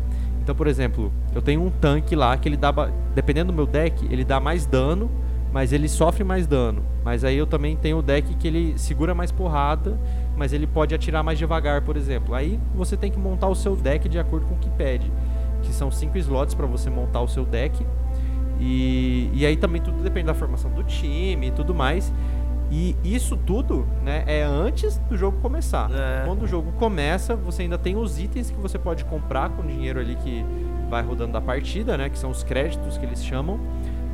[0.43, 2.73] Então, por exemplo, eu tenho um tanque lá que ele dá,
[3.15, 5.11] dependendo do meu deck, ele dá mais dano,
[5.53, 6.83] mas ele sofre mais dano.
[7.05, 9.99] Mas aí eu também tenho o deck que ele segura mais porrada,
[10.37, 12.35] mas ele pode atirar mais devagar, por exemplo.
[12.35, 15.11] Aí você tem que montar o seu deck de acordo com o que pede,
[15.63, 17.85] que são cinco slots para você montar o seu deck.
[18.61, 22.13] E, e aí também tudo depende da formação do time e tudo mais.
[22.71, 25.91] E isso tudo né, é antes do jogo começar.
[25.93, 26.25] É.
[26.27, 30.01] Quando o jogo começa, você ainda tem os itens que você pode comprar com dinheiro
[30.01, 30.45] ali que
[30.91, 32.09] vai rodando da partida, né?
[32.09, 33.61] Que são os créditos que eles chamam.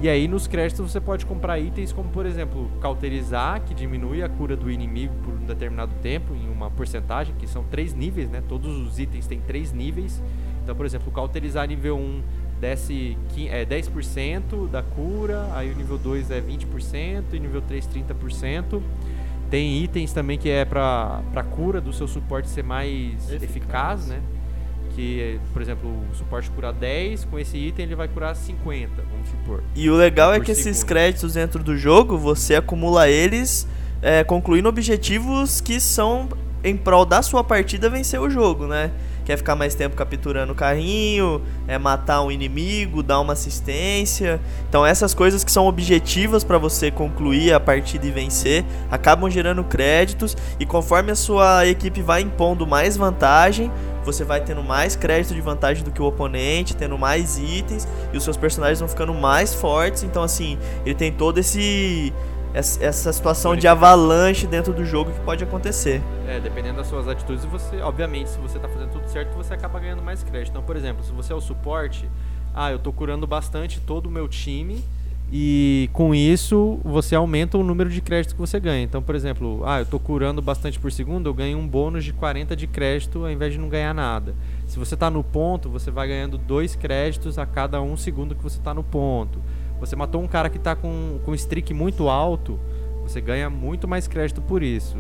[0.03, 4.29] E aí nos créditos você pode comprar itens como, por exemplo, cauterizar, que diminui a
[4.29, 8.43] cura do inimigo por um determinado tempo, em uma porcentagem, que são três níveis, né?
[8.49, 10.21] Todos os itens têm três níveis.
[10.63, 12.23] Então, por exemplo, cauterizar nível 1
[12.63, 13.19] desce
[13.51, 18.81] é, 10% da cura, aí o nível 2 é 20% e nível 3 30%.
[19.51, 24.21] Tem itens também que é para cura do seu suporte ser mais eficaz, eficaz né?
[24.95, 29.29] Que, por exemplo, o suporte cura 10, com esse item ele vai curar 50, vamos
[29.29, 29.65] supor.
[29.75, 30.71] E o legal é que segundo.
[30.71, 33.67] esses créditos dentro do jogo, você acumula eles
[34.01, 36.29] é, concluindo objetivos que são
[36.63, 38.93] em prol da sua partida vencer o jogo, né?
[39.25, 44.41] Quer ficar mais tempo capturando o carrinho, é matar um inimigo, dar uma assistência.
[44.69, 49.65] Então essas coisas que são objetivas para você concluir a partida e vencer, acabam gerando
[49.65, 53.71] créditos e conforme a sua equipe vai impondo mais vantagem,
[54.05, 58.17] você vai tendo mais crédito de vantagem do que o oponente, tendo mais itens e
[58.17, 60.03] os seus personagens vão ficando mais fortes.
[60.03, 62.13] Então assim, ele tem todo esse
[62.55, 66.03] essa situação de avalanche dentro do jogo que pode acontecer.
[66.29, 69.81] É, dependendo das suas atitudes, você, obviamente, se você está fazendo tudo certo, você acaba
[69.81, 70.51] ganhando mais crédito.
[70.51, 72.09] Então, por exemplo, se você é o suporte,
[72.55, 74.85] ah, eu estou curando bastante todo o meu time
[75.35, 78.83] e com isso você aumenta o número de créditos que você ganha.
[78.83, 82.13] Então, por exemplo, ah, eu estou curando bastante por segundo, eu ganho um bônus de
[82.13, 84.35] 40 de crédito ao invés de não ganhar nada.
[84.67, 88.43] Se você está no ponto, você vai ganhando dois créditos a cada um segundo que
[88.43, 89.41] você está no ponto.
[89.83, 92.57] Você matou um cara que está com, com streak muito alto,
[93.03, 94.97] você ganha muito mais crédito por isso.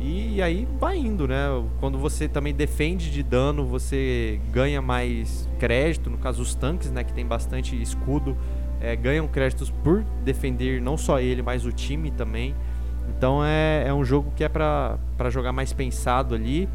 [0.00, 1.46] E, e, aí vai indo, né?
[1.78, 6.10] Quando você também defende de dano, você ganha mais crédito.
[6.10, 7.04] No caso, os tanques, né?
[7.04, 8.36] Que tem bastante escudo,
[8.80, 12.52] é, ganham créditos por defender não só ele, mas o time também.
[13.16, 14.98] Então é, é um jogo que é para
[15.30, 16.68] jogar mais pensado ali.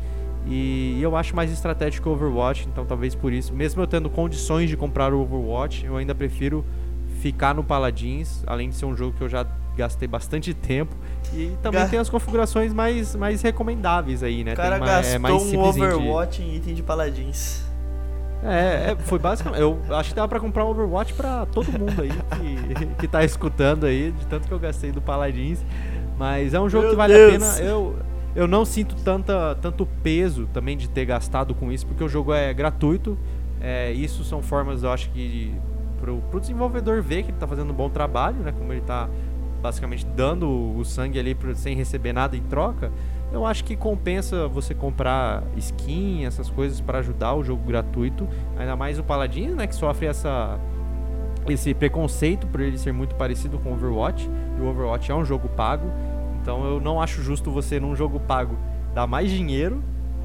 [0.48, 4.10] E, e eu acho mais estratégico o Overwatch, então talvez por isso, mesmo eu tendo
[4.10, 6.66] condições de comprar o Overwatch, eu ainda prefiro
[7.22, 9.46] ficar no Paladins, além de ser um jogo que eu já
[9.78, 10.96] gastei bastante tempo.
[11.34, 14.54] E também Ga tem as configurações mais, mais recomendáveis aí, né?
[14.54, 16.48] O cara tem gastou é mais um Overwatch de...
[16.48, 17.64] em item de Paladins.
[18.44, 19.62] É, é, foi basicamente.
[19.62, 23.24] Eu acho que dava pra comprar um Overwatch pra todo mundo aí que, que tá
[23.24, 25.64] escutando aí, de tanto que eu gastei do Paladins.
[26.18, 27.44] Mas é um jogo Meu que vale Deus.
[27.44, 27.70] a pena.
[27.70, 27.96] Eu,
[28.36, 32.34] eu não sinto tanta, tanto peso também de ter gastado com isso, porque o jogo
[32.34, 33.18] é gratuito.
[33.60, 35.54] É, isso são formas, eu acho que
[36.02, 38.52] pro, pro desenvolvedor ver que ele tá fazendo um bom trabalho, né?
[38.52, 39.08] Como ele tá
[39.62, 42.92] basicamente dando o sangue ali pro, sem receber nada em troca.
[43.32, 48.28] Eu acho que compensa você comprar skin, essas coisas para ajudar o jogo gratuito.
[48.58, 49.68] Ainda mais o Paladins, né?
[49.68, 50.60] Que sofre essa,
[51.48, 54.30] esse preconceito por ele ser muito parecido com Overwatch.
[54.58, 55.90] E o Overwatch é um jogo pago.
[56.42, 58.58] Então eu não acho justo você, num jogo pago,
[58.96, 59.82] dar mais dinheiro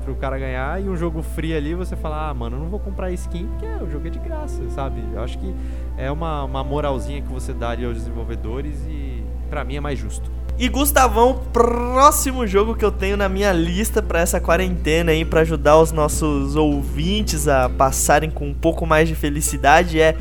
[0.06, 2.78] pro cara ganhar e um jogo free ali você falar, ah, mano, eu não vou
[2.78, 5.02] comprar skin porque o jogo é de graça, sabe?
[5.12, 5.52] Eu acho que
[5.98, 9.98] é uma, uma moralzinha que você dá ali aos desenvolvedores e para mim é mais
[9.98, 10.30] justo.
[10.56, 15.40] E Gustavão, próximo jogo que eu tenho na minha lista para essa quarentena aí para
[15.40, 20.16] ajudar os nossos ouvintes a passarem com um pouco mais de felicidade é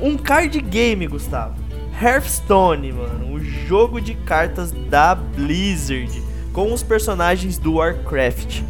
[0.00, 1.54] um card game, Gustavo.
[2.00, 8.62] Hearthstone, mano, o jogo de cartas da Blizzard com os personagens do Warcraft.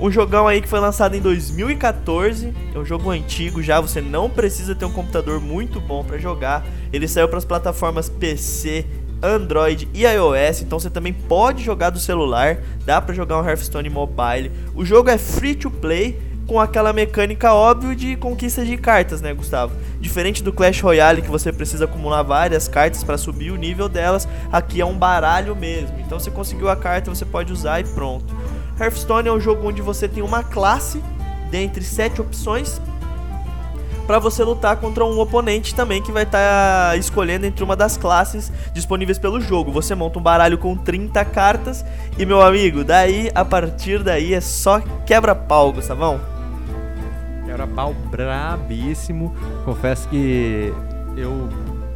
[0.00, 4.30] Um jogão aí que foi lançado em 2014, é um jogo antigo já, você não
[4.30, 6.64] precisa ter um computador muito bom para jogar.
[6.90, 8.86] Ele saiu para as plataformas PC,
[9.22, 13.90] Android e iOS, então você também pode jogar do celular, dá para jogar um Hearthstone
[13.90, 14.50] Mobile.
[14.74, 19.34] O jogo é free to play, com aquela mecânica óbvio de conquista de cartas, né,
[19.34, 19.74] Gustavo?
[20.00, 24.26] Diferente do Clash Royale que você precisa acumular várias cartas para subir o nível delas,
[24.50, 26.00] aqui é um baralho mesmo.
[26.00, 28.34] Então você conseguiu a carta, você pode usar e pronto.
[28.80, 31.02] Hearthstone é um jogo onde você tem uma classe
[31.50, 32.80] dentre sete opções
[34.06, 37.96] para você lutar contra um oponente também que vai estar tá escolhendo entre uma das
[37.96, 39.70] classes disponíveis pelo jogo.
[39.70, 41.84] Você monta um baralho com 30 cartas
[42.18, 46.20] e meu amigo, daí a partir daí é só quebra-pau, Gustavão.
[47.46, 49.32] Quebra-pau brabíssimo.
[49.64, 50.72] Confesso que
[51.16, 51.48] eu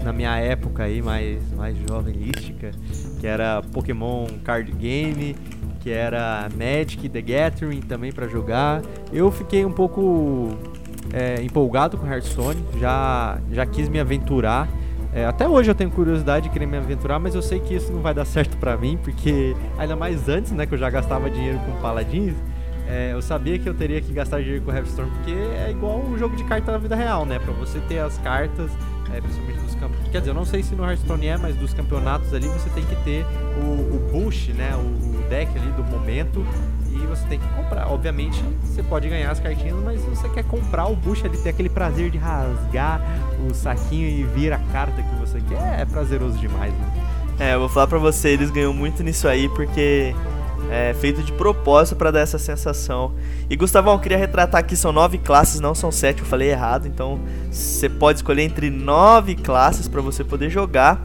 [0.04, 2.70] na minha época aí, mais, mais jovenlística,
[3.18, 5.34] que era Pokémon Card Game,
[5.84, 8.80] que era Magic The Gathering também para jogar.
[9.12, 10.56] Eu fiquei um pouco
[11.12, 14.66] é, empolgado com Hearthstone, já, já quis me aventurar.
[15.12, 17.92] É, até hoje eu tenho curiosidade de querer me aventurar, mas eu sei que isso
[17.92, 21.28] não vai dar certo pra mim, porque ainda mais antes, né, que eu já gastava
[21.28, 22.32] dinheiro com paladins,
[22.88, 26.16] é, eu sabia que eu teria que gastar dinheiro com Hearthstone, porque é igual um
[26.16, 27.38] jogo de carta na vida real, né?
[27.38, 28.70] Pra você ter as cartas,
[29.14, 30.10] é, principalmente dos campeonatos.
[30.10, 32.84] Quer dizer, eu não sei se no Hearthstone é, mas dos campeonatos ali você tem
[32.84, 33.24] que ter
[33.62, 34.74] o, o push, né?
[34.76, 36.46] O deck ali do momento
[36.92, 37.88] e você tem que comprar.
[37.88, 41.48] Obviamente, você pode ganhar as cartinhas, mas se você quer comprar o bucho ali, ter
[41.48, 43.00] aquele prazer de rasgar
[43.48, 46.92] o saquinho e vir a carta que você quer, é prazeroso demais, né?
[47.40, 50.14] É, eu vou falar pra você, eles ganham muito nisso aí, porque
[50.70, 53.12] é feito de propósito para dar essa sensação.
[53.50, 57.18] E Gustavão, queria retratar aqui, são nove classes, não são sete, eu falei errado, então
[57.50, 61.04] você pode escolher entre nove classes para você poder jogar.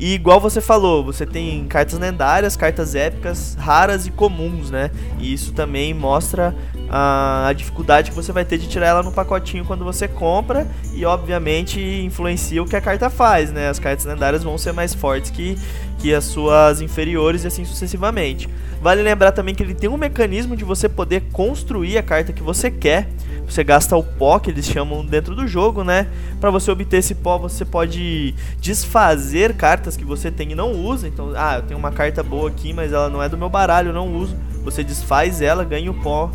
[0.00, 4.90] E igual você falou, você tem cartas lendárias, cartas épicas, raras e comuns, né?
[5.18, 6.56] E isso também mostra
[6.90, 10.66] a, a, dificuldade que você vai ter de tirar ela no pacotinho quando você compra
[10.92, 13.68] e obviamente influencia o que a carta faz, né?
[13.68, 15.56] As cartas lendárias vão ser mais fortes que,
[15.98, 18.48] que as suas inferiores e assim sucessivamente.
[18.82, 22.42] Vale lembrar também que ele tem um mecanismo de você poder construir a carta que
[22.42, 23.08] você quer.
[23.46, 26.08] Você gasta o pó que eles chamam dentro do jogo, né?
[26.40, 31.06] Para você obter esse pó, você pode desfazer cartas que você tem e não usa.
[31.06, 33.90] Então, ah, eu tenho uma carta boa aqui, mas ela não é do meu baralho,
[33.90, 34.36] eu não uso.
[34.64, 36.30] Você desfaz ela, ganha o pó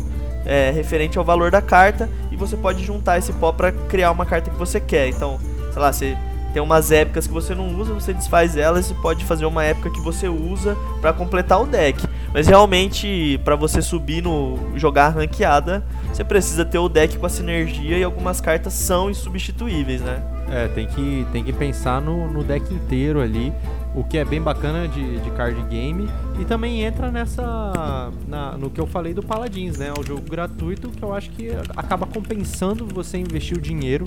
[0.46, 4.24] é, referente ao valor da carta e você pode juntar esse pó para criar uma
[4.24, 5.08] carta que você quer.
[5.08, 5.38] Então,
[5.72, 6.16] sei lá, você
[6.56, 9.90] tem umas épocas que você não usa, você desfaz elas e pode fazer uma época
[9.90, 12.02] que você usa para completar o deck.
[12.32, 17.28] Mas realmente, para você subir no jogar ranqueada, você precisa ter o deck com a
[17.28, 20.22] sinergia e algumas cartas são insubstituíveis, né?
[20.50, 23.52] É, tem que, tem que pensar no, no deck inteiro ali,
[23.96, 26.06] o que é bem bacana de, de card game.
[26.38, 28.12] E também entra nessa.
[28.28, 29.88] Na, no que eu falei do Paladins, né?
[29.88, 34.04] É um jogo gratuito que eu acho que acaba compensando você investir o dinheiro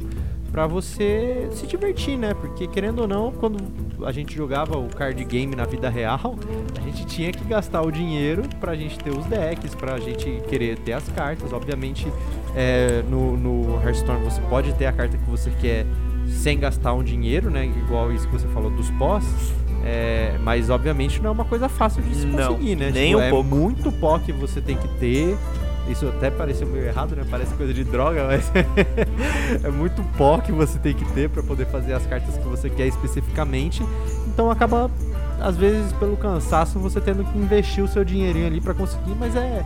[0.52, 2.36] para você se divertir, né?
[2.36, 3.58] Porque querendo ou não, quando
[4.06, 6.36] a gente jogava o card game na vida real,
[6.78, 10.78] a gente tinha que gastar o dinheiro pra gente ter os decks, pra gente querer
[10.80, 11.52] ter as cartas.
[11.52, 12.08] Obviamente,
[12.56, 15.86] é, no, no Hearthstone você pode ter a carta que você quer
[16.28, 17.66] sem gastar um dinheiro, né?
[17.66, 19.26] Igual isso que você falou dos pós.
[19.84, 22.92] É, mas obviamente não é uma coisa fácil de se conseguir, não, né?
[22.92, 23.56] Nem tipo, um é pouco.
[23.56, 25.38] muito pó que você tem que ter
[25.90, 27.26] isso até pareceu meio errado, né?
[27.30, 28.52] Parece coisa de droga, mas
[29.64, 32.70] é muito pó que você tem que ter para poder fazer as cartas que você
[32.70, 33.84] quer especificamente.
[34.28, 34.92] Então acaba
[35.42, 39.36] às vezes pelo cansaço você tendo que investir o seu dinheirinho ali para conseguir, mas
[39.36, 39.66] é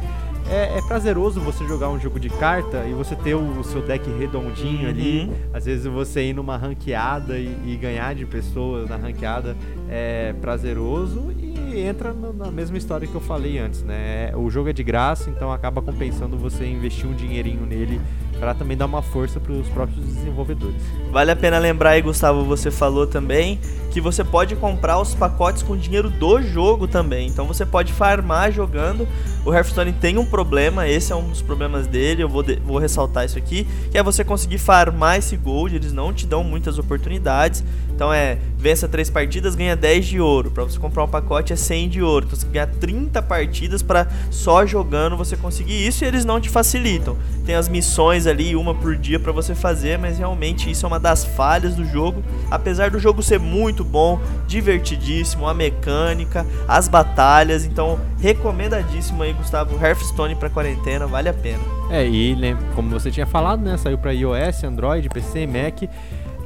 [0.53, 3.81] é, é, prazeroso você jogar um jogo de carta e você ter o, o seu
[3.81, 4.89] deck redondinho uhum.
[4.89, 5.31] ali.
[5.51, 9.57] Às vezes você ir numa ranqueada e, e, ganhar de pessoas na ranqueada
[9.89, 14.31] é prazeroso e entra na mesma história que eu falei antes, né?
[14.35, 17.99] O jogo é de graça, então acaba compensando você investir um dinheirinho nele
[18.39, 20.81] para também dar uma força para os próprios desenvolvedores.
[21.11, 23.59] Vale a pena lembrar aí, Gustavo, você falou também
[23.93, 27.27] que você pode comprar os pacotes com dinheiro do jogo também.
[27.27, 29.07] Então você pode farmar jogando.
[29.45, 32.79] O Hearthstone tem um problema, esse é um dos problemas dele, eu vou, de, vou
[32.79, 36.79] ressaltar isso aqui, que é você conseguir farmar esse gold, eles não te dão muitas
[36.79, 37.63] oportunidades.
[37.95, 40.49] Então é, vença três partidas, ganha 10 de ouro.
[40.49, 42.25] Para você comprar um pacote é 100 de ouro.
[42.25, 46.49] Então você ganha 30 partidas para só jogando você conseguir isso e eles não te
[46.49, 47.15] facilitam.
[47.45, 50.99] Tem as missões ali, uma por dia para você fazer, mas realmente isso é uma
[50.99, 52.23] das falhas do jogo.
[52.49, 59.83] Apesar do jogo ser muito bom, divertidíssimo, a mecânica, as batalhas, então recomendadíssimo aí, Gustavo,
[59.83, 61.63] Hearthstone para quarentena, vale a pena.
[61.89, 62.35] É, e
[62.75, 65.83] como você tinha falado, né, saiu para iOS, Android, PC, Mac.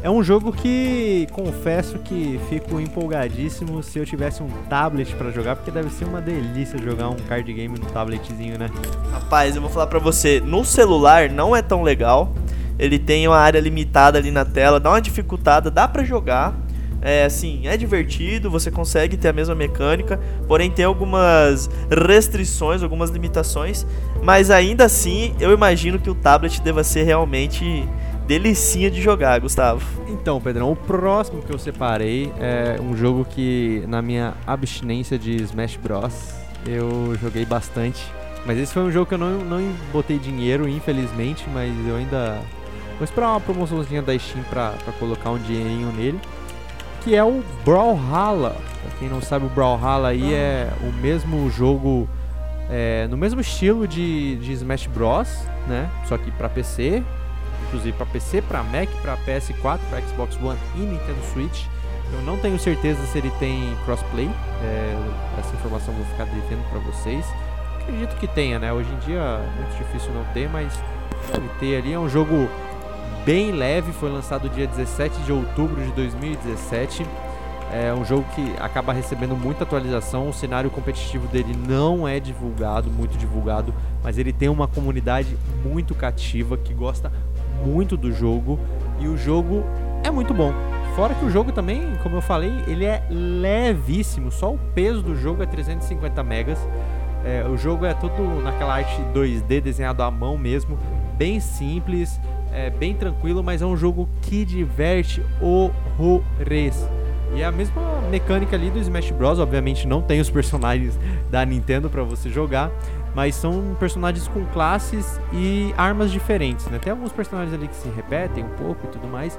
[0.03, 5.55] É um jogo que confesso que fico empolgadíssimo se eu tivesse um tablet para jogar,
[5.55, 8.69] porque deve ser uma delícia jogar um card game no tabletzinho, né?
[9.11, 12.31] Rapaz, eu vou falar pra você, no celular não é tão legal.
[12.77, 16.53] Ele tem uma área limitada ali na tela, dá uma dificultada, dá para jogar.
[17.07, 23.09] É assim, é divertido, você consegue ter a mesma mecânica, porém tem algumas restrições, algumas
[23.09, 23.87] limitações,
[24.21, 27.87] mas ainda assim eu imagino que o tablet deva ser realmente
[28.27, 29.81] delicinha de jogar, Gustavo.
[30.09, 35.33] Então, Pedrão, o próximo que eu separei é um jogo que na minha abstinência de
[35.43, 36.33] Smash Bros.
[36.65, 38.05] eu joguei bastante.
[38.45, 39.61] Mas esse foi um jogo que eu não, não
[39.93, 42.41] botei dinheiro, infelizmente, mas eu ainda
[42.97, 46.19] vou esperar uma promoçãozinha da Steam pra, pra colocar um dinheirinho nele.
[47.03, 48.55] Que é o Brawlhalla.
[48.81, 52.07] Pra quem não sabe, o Brawlhalla aí é o mesmo jogo
[52.69, 55.29] é, no mesmo estilo de, de Smash Bros,
[55.67, 55.89] né?
[56.05, 57.03] Só que para PC,
[57.67, 61.65] inclusive para PC, para Mac, para PS4, para Xbox One e Nintendo Switch.
[62.13, 64.29] Eu não tenho certeza se ele tem crossplay.
[64.63, 64.95] É,
[65.39, 67.25] essa informação eu vou ficar devendo para vocês.
[67.81, 68.71] Acredito que tenha, né?
[68.71, 70.73] Hoje em dia é muito difícil não ter, mas
[71.31, 71.93] deve ter ali.
[71.93, 72.49] É um jogo
[73.27, 77.05] bem leve, foi lançado dia 17 de outubro de 2017.
[77.73, 80.29] É um jogo que acaba recebendo muita atualização.
[80.29, 85.93] O cenário competitivo dele não é divulgado, muito divulgado, mas ele tem uma comunidade muito
[85.93, 87.11] cativa que gosta
[87.65, 88.57] muito do jogo
[88.97, 89.65] e o jogo
[90.05, 90.53] é muito bom.
[90.95, 94.31] Fora que o jogo também, como eu falei, ele é levíssimo.
[94.31, 96.65] Só o peso do jogo é 350 megas.
[97.25, 100.79] É, o jogo é tudo naquela arte 2D desenhado à mão mesmo,
[101.17, 102.21] bem simples,
[102.57, 106.89] é, bem tranquilo, mas é um jogo que diverte horrores.
[107.35, 109.37] E é a mesma mecânica ali do Smash Bros.
[109.37, 110.97] Obviamente não tem os personagens
[111.29, 112.71] da Nintendo para você jogar,
[113.13, 116.79] mas são personagens com classes e armas diferentes, né?
[116.79, 119.37] Tem alguns personagens ali que se repetem um pouco e tudo mais,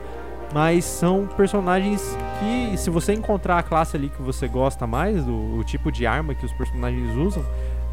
[0.53, 5.57] mas são personagens que, se você encontrar a classe ali que você gosta mais, o,
[5.59, 7.45] o tipo de arma que os personagens usam,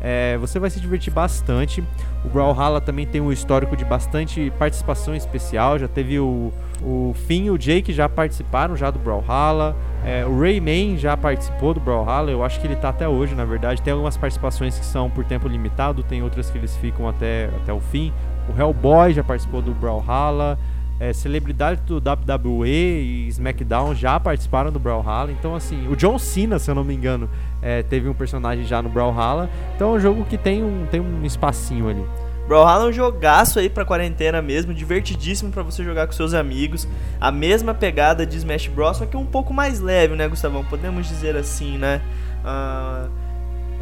[0.08, 1.84] é, você vai se divertir bastante.
[2.24, 5.80] O Brawlhalla também tem um histórico de bastante participação especial.
[5.80, 9.76] Já teve o, o Finn e o Jake já participaram já do Brawlhalla.
[10.06, 12.30] É, o Rayman já participou do Brawlhalla.
[12.30, 13.82] Eu acho que ele está até hoje, na verdade.
[13.82, 17.74] Tem algumas participações que são por tempo limitado, tem outras que eles ficam até, até
[17.74, 18.14] o fim.
[18.48, 20.60] O Hellboy já participou do Brawlhalla.
[21.00, 25.32] É, celebridades do WWE e SmackDown já participaram do Brawlhalla.
[25.32, 27.30] Então, assim, o John Cena, se eu não me engano,
[27.62, 29.50] é, teve um personagem já no Brawlhalla.
[29.76, 32.06] Então é um jogo que tem um, tem um espacinho ali.
[32.48, 36.88] Brawlhalla é um jogaço aí pra quarentena mesmo, divertidíssimo para você jogar com seus amigos.
[37.20, 40.64] A mesma pegada de Smash Bros, só que um pouco mais leve, né, Gustavão?
[40.64, 42.02] Podemos dizer assim, né?
[42.44, 43.10] Uh,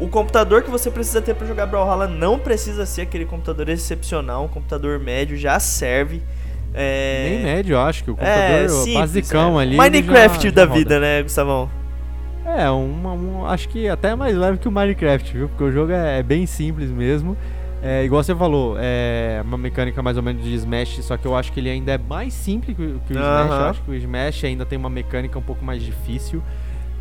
[0.00, 4.44] o computador que você precisa ter para jogar Brawlhalla não precisa ser aquele computador excepcional,
[4.44, 6.22] um computador médio já serve.
[6.74, 7.28] É...
[7.30, 9.62] Nem médio, acho que o computador é, simples, basicão é.
[9.62, 9.76] ali.
[9.76, 11.70] Minecraft já, da já vida, né, Gustavão?
[12.44, 15.48] É, uma, um, acho que até mais leve que o Minecraft, viu?
[15.48, 17.36] Porque o jogo é, é bem simples mesmo.
[17.82, 21.36] É, igual você falou, é uma mecânica mais ou menos de Smash, só que eu
[21.36, 23.50] acho que ele ainda é mais simples que, que o Smash.
[23.50, 26.42] Eu acho que o Smash ainda tem uma mecânica um pouco mais difícil.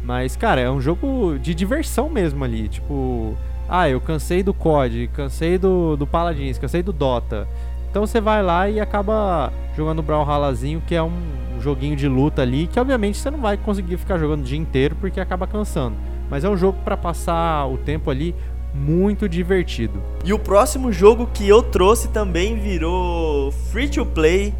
[0.04, 2.68] Mas, cara, é um jogo de diversão mesmo ali.
[2.68, 3.38] Tipo,
[3.70, 7.48] ah, eu cansei do COD, cansei do, do Paladins, cansei do Dota.
[7.94, 11.14] Então você vai lá e acaba jogando o Brawlhallazinho, que é um
[11.60, 14.96] joguinho de luta ali, que obviamente você não vai conseguir ficar jogando o dia inteiro
[15.00, 15.96] porque acaba cansando.
[16.28, 18.34] Mas é um jogo para passar o tempo ali
[18.74, 20.02] muito divertido.
[20.26, 24.56] E o próximo jogo que eu trouxe também virou free to play.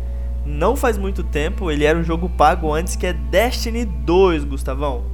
[0.46, 5.13] Não faz muito tempo, ele era um jogo pago antes, que é Destiny 2, Gustavão.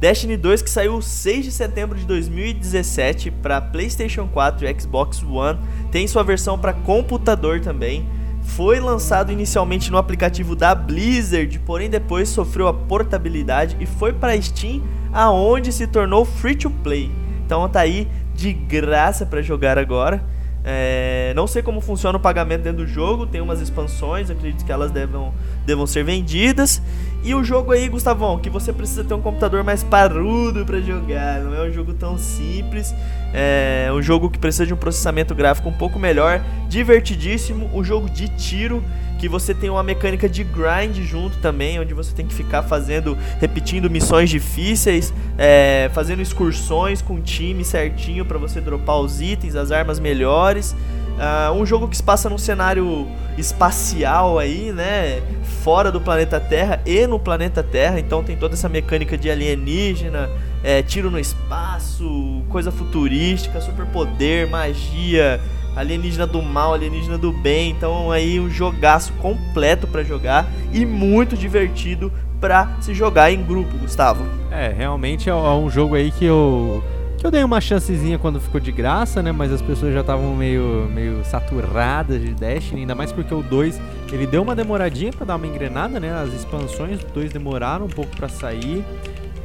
[0.00, 5.58] Destiny 2 que saiu 6 de setembro de 2017 para PlayStation 4 e Xbox One,
[5.92, 8.08] tem sua versão para computador também.
[8.42, 14.40] Foi lançado inicialmente no aplicativo da Blizzard, porém depois sofreu a portabilidade e foi para
[14.40, 14.82] Steam,
[15.12, 17.10] aonde se tornou free to play.
[17.44, 20.24] Então tá aí de graça para jogar agora.
[20.64, 24.72] É, não sei como funciona o pagamento dentro do jogo, tem umas expansões, acredito que
[24.72, 25.32] elas devam,
[25.64, 26.82] devam ser vendidas.
[27.22, 31.40] E o jogo aí, Gustavão, que você precisa ter um computador mais parudo para jogar,
[31.40, 32.94] não é um jogo tão simples,
[33.34, 38.08] é um jogo que precisa de um processamento gráfico um pouco melhor, divertidíssimo, um jogo
[38.08, 38.82] de tiro
[39.18, 43.18] que você tem uma mecânica de grind junto também, onde você tem que ficar fazendo,
[43.38, 49.56] repetindo missões difíceis, é, fazendo excursões com o time certinho para você dropar os itens,
[49.56, 50.74] as armas melhores.
[51.20, 53.06] Uh, um jogo que se passa num cenário
[53.36, 55.20] espacial aí, né?
[55.62, 60.30] Fora do planeta Terra e no planeta Terra, então tem toda essa mecânica de alienígena,
[60.64, 65.38] é, tiro no espaço, coisa futurística, superpoder, magia,
[65.76, 67.70] alienígena do mal, alienígena do bem.
[67.70, 72.10] Então aí um jogaço completo para jogar e muito divertido
[72.40, 74.24] para se jogar em grupo, Gustavo.
[74.50, 76.82] É, realmente é um jogo aí que eu
[77.20, 79.30] que eu dei uma chancezinha quando ficou de graça, né?
[79.30, 83.78] Mas as pessoas já estavam meio, meio saturadas de Destiny, ainda mais porque o 2
[84.10, 86.14] ele deu uma demoradinha para dar uma engrenada, né?
[86.14, 88.82] As expansões do 2 demoraram um pouco para sair.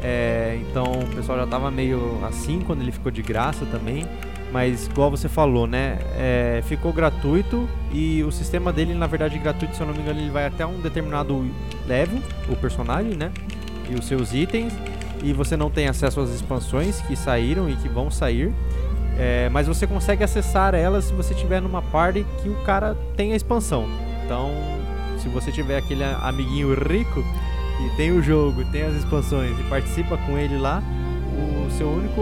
[0.02, 4.06] É, então o pessoal já tava meio assim quando ele ficou de graça também.
[4.54, 6.00] Mas igual você falou, né?
[6.18, 10.22] É, ficou gratuito e o sistema dele, na verdade, gratuito, se eu não me engano,
[10.22, 11.46] ele vai até um determinado
[11.86, 13.34] level, o personagem, né?
[13.90, 14.72] E os seus itens
[15.26, 18.54] e você não tem acesso às expansões que saíram e que vão sair.
[19.18, 23.34] É, mas você consegue acessar elas se você tiver numa party que o cara tem
[23.34, 23.88] a expansão.
[24.24, 24.52] Então,
[25.18, 30.16] se você tiver aquele amiguinho rico que tem o jogo, tem as expansões e participa
[30.16, 30.84] com ele lá,
[31.66, 32.22] o seu único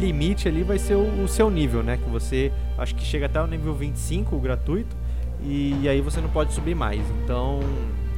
[0.00, 1.96] limite ali vai ser o, o seu nível, né?
[1.96, 4.96] Que você acho que chega até o nível 25, o gratuito,
[5.44, 7.02] e, e aí você não pode subir mais.
[7.22, 7.60] Então,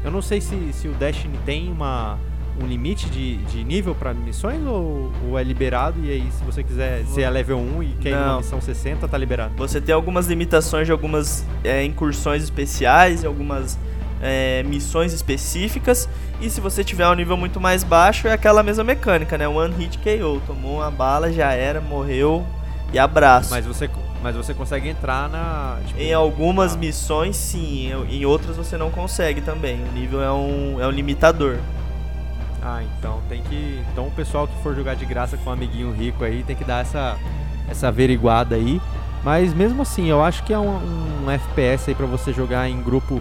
[0.03, 2.19] eu não sei se, se o Destiny tem uma
[2.63, 6.63] um limite de, de nível para missões ou, ou, é liberado e aí se você
[6.63, 9.55] quiser ser a level 1 e quer ir numa missão 60, tá liberado?
[9.57, 13.79] Você tem algumas limitações de algumas é, incursões especiais, algumas
[14.21, 16.09] é, missões específicas
[16.41, 19.47] e se você tiver um nível muito mais baixo é aquela mesma mecânica, né?
[19.47, 22.45] One hit KO, tomou uma bala, já era, morreu
[22.93, 23.51] e abraço.
[23.51, 23.89] Mas você
[24.23, 25.79] mas você consegue entrar na.
[25.87, 26.81] Tipo, em algumas na...
[26.81, 27.93] missões, sim.
[28.11, 29.83] Em outras você não consegue também.
[29.83, 31.59] O nível é um, é um limitador.
[32.63, 33.83] Ah, então tem que.
[33.93, 36.65] Então o pessoal que for jogar de graça com um amiguinho rico aí tem que
[36.65, 37.17] dar essa,
[37.69, 38.81] essa averiguada aí.
[39.25, 42.81] Mas mesmo assim, eu acho que é um, um FPS aí para você jogar em
[42.83, 43.21] grupo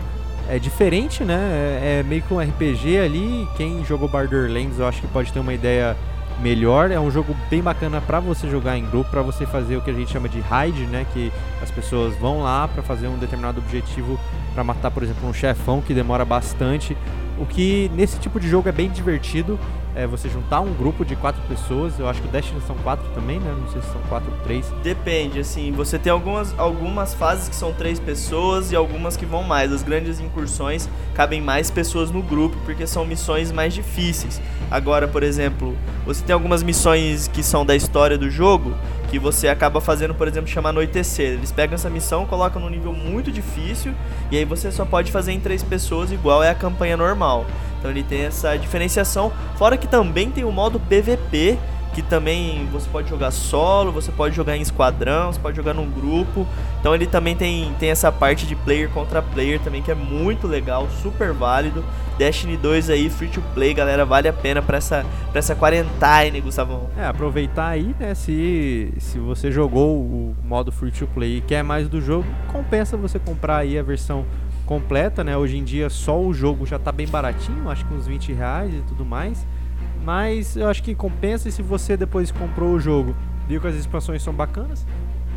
[0.49, 1.35] é diferente, né?
[1.35, 3.47] É, é, meio que um RPG ali.
[3.57, 5.95] Quem jogou Borderlands eu acho que pode ter uma ideia
[6.41, 6.91] melhor.
[6.91, 9.89] É um jogo bem bacana para você jogar em grupo, para você fazer o que
[9.89, 11.05] a gente chama de raid, né?
[11.13, 11.31] Que
[11.61, 14.19] as pessoas vão lá para fazer um determinado objetivo,
[14.53, 16.95] para matar, por exemplo, um chefão que demora bastante.
[17.39, 19.59] O que nesse tipo de jogo é bem divertido
[19.97, 21.97] é você juntar um grupo de quatro pessoas.
[21.97, 23.55] Eu acho que o Destiny são quatro também, né?
[23.59, 24.71] Não sei se são quatro ou três.
[24.83, 29.41] Depende, assim, você tem algumas, algumas fases que são três pessoas e algumas que vão
[29.41, 29.73] mais.
[29.73, 34.39] As grandes incursões cabem mais pessoas no grupo, porque são missões mais difíceis.
[34.69, 35.75] Agora, por exemplo,
[36.05, 38.75] você tem algumas missões que são da história do jogo,
[39.09, 41.33] que você acaba fazendo, por exemplo, chamar anoitecer.
[41.33, 43.93] Eles pegam essa missão, colocam num nível muito difícil,
[44.31, 47.45] e aí você só pode fazer em três pessoas, igual é a campanha normal.
[47.79, 49.31] Então ele tem essa diferenciação.
[49.55, 51.57] Fora que também tem o modo PVP,
[51.97, 55.89] que também você pode jogar solo, você pode jogar em esquadrão, você pode jogar num
[55.89, 56.45] grupo.
[56.79, 60.45] Então ele também tem, tem essa parte de player contra player também que é muito
[60.45, 61.83] legal, super válido.
[62.15, 66.39] Destiny 2 aí, free to play, galera, vale a pena pra essa, pra essa quarentine,
[66.39, 66.87] Gustavão.
[66.95, 71.63] É, aproveitar aí, né, se, se você jogou o modo free to play e quer
[71.63, 74.23] mais do jogo, compensa você comprar aí a versão
[74.67, 75.35] completa, né?
[75.35, 78.71] Hoje em dia só o jogo já tá bem baratinho, acho que uns 20 reais
[78.71, 79.47] e tudo mais.
[80.07, 83.13] Mas eu acho que compensa e se você depois comprou o jogo,
[83.45, 84.87] viu que as expansões são bacanas,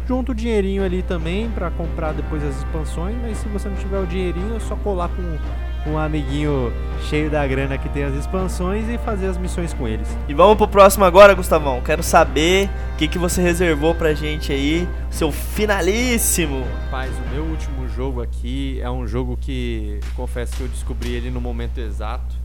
[0.06, 3.98] junta o dinheirinho ali também para comprar depois as expansões, mas se você não tiver
[3.98, 6.72] o dinheirinho, é só colar com um amiguinho
[7.08, 10.06] cheio da grana que tem as expansões e fazer as missões com eles.
[10.28, 11.80] E vamos pro próximo agora, Gustavão.
[11.80, 16.64] Quero saber o que, que você reservou pra gente aí, seu finalíssimo.
[16.84, 21.28] Rapaz, o meu último jogo aqui é um jogo que confesso que eu descobri ele
[21.28, 22.39] no momento exato.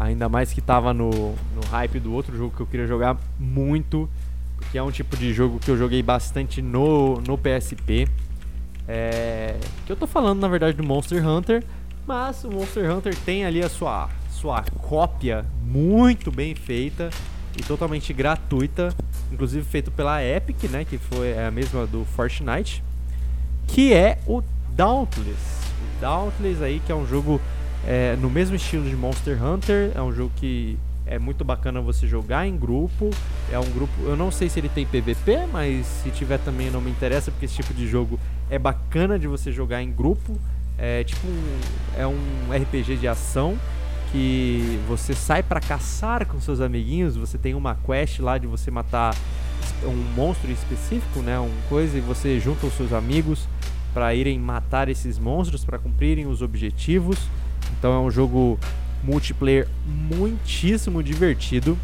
[0.00, 4.10] Ainda mais que tava no, no hype do outro jogo que eu queria jogar muito.
[4.56, 8.08] Porque é um tipo de jogo que eu joguei bastante no, no PSP.
[8.88, 11.62] É, que eu tô falando, na verdade, do Monster Hunter
[12.10, 17.08] mas o Monster Hunter tem ali a sua, sua cópia muito bem feita
[17.56, 18.92] e totalmente gratuita,
[19.30, 22.82] inclusive feito pela Epic, né, que foi a mesma do Fortnite,
[23.68, 25.60] que é o Dauntless.
[25.80, 27.40] O Dauntless aí que é um jogo
[27.86, 32.06] é, no mesmo estilo de Monster Hunter, é um jogo que é muito bacana você
[32.06, 33.10] jogar em grupo.
[33.50, 36.80] É um grupo, eu não sei se ele tem PVP, mas se tiver também não
[36.80, 38.18] me interessa, porque esse tipo de jogo
[38.48, 40.38] é bacana de você jogar em grupo.
[40.78, 41.58] É tipo um,
[41.98, 43.58] é um RPG de ação
[44.12, 48.70] que você sai para caçar com seus amiguinhos, você tem uma quest lá de você
[48.70, 49.14] matar
[49.84, 53.46] um monstro específico, né, um coisa e você junta os seus amigos
[53.94, 57.18] para irem matar esses monstros para cumprirem os objetivos.
[57.80, 58.60] Então é um jogo
[59.02, 61.76] multiplayer muitíssimo divertido.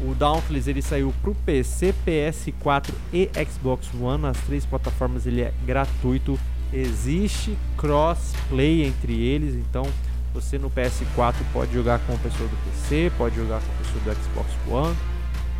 [0.00, 5.52] O Dauntless ele saiu pro PC, PS4 e Xbox One, nas três plataformas ele é
[5.64, 6.36] gratuito
[6.72, 9.86] existe crossplay entre eles, então
[10.32, 14.02] você no PS4 pode jogar com a pessoa do PC, pode jogar com a pessoa
[14.02, 14.96] do Xbox One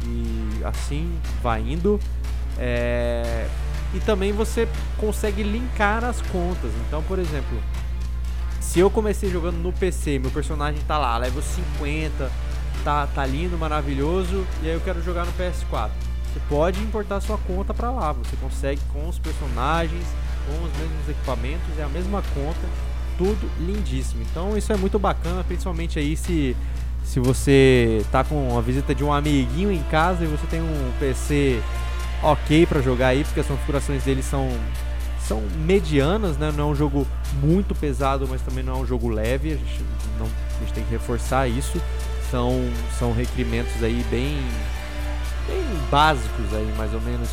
[0.07, 1.13] e assim
[1.43, 2.01] vai indo.
[2.59, 3.47] É...
[3.95, 4.67] E também você
[4.97, 6.73] consegue linkar as contas.
[6.89, 7.59] Então, por exemplo,
[8.63, 12.31] se eu comecei jogando no PC, meu personagem tá lá, level 50,
[12.83, 15.91] tá, tá lindo, maravilhoso, e aí eu quero jogar no PS4.
[16.33, 20.07] Você pode importar sua conta para lá, você consegue com os personagens,
[20.47, 22.61] com os mesmos equipamentos, é a mesma conta,
[23.19, 24.23] tudo lindíssimo.
[24.31, 26.57] Então isso é muito bacana, principalmente aí se,
[27.05, 30.93] se você tá com a visita de um amiguinho em casa e você tem um
[30.99, 31.61] PC
[32.23, 34.49] ok para jogar aí, porque as configurações dele são
[35.33, 36.53] são medianas, né?
[36.55, 37.07] Não é um jogo
[37.43, 39.53] muito pesado, mas também não é um jogo leve.
[39.53, 39.85] A gente,
[40.19, 41.81] não, a gente tem que reforçar isso.
[42.31, 42.53] São,
[42.99, 44.37] são requerimentos aí bem,
[45.47, 47.29] bem básicos aí, mais ou menos,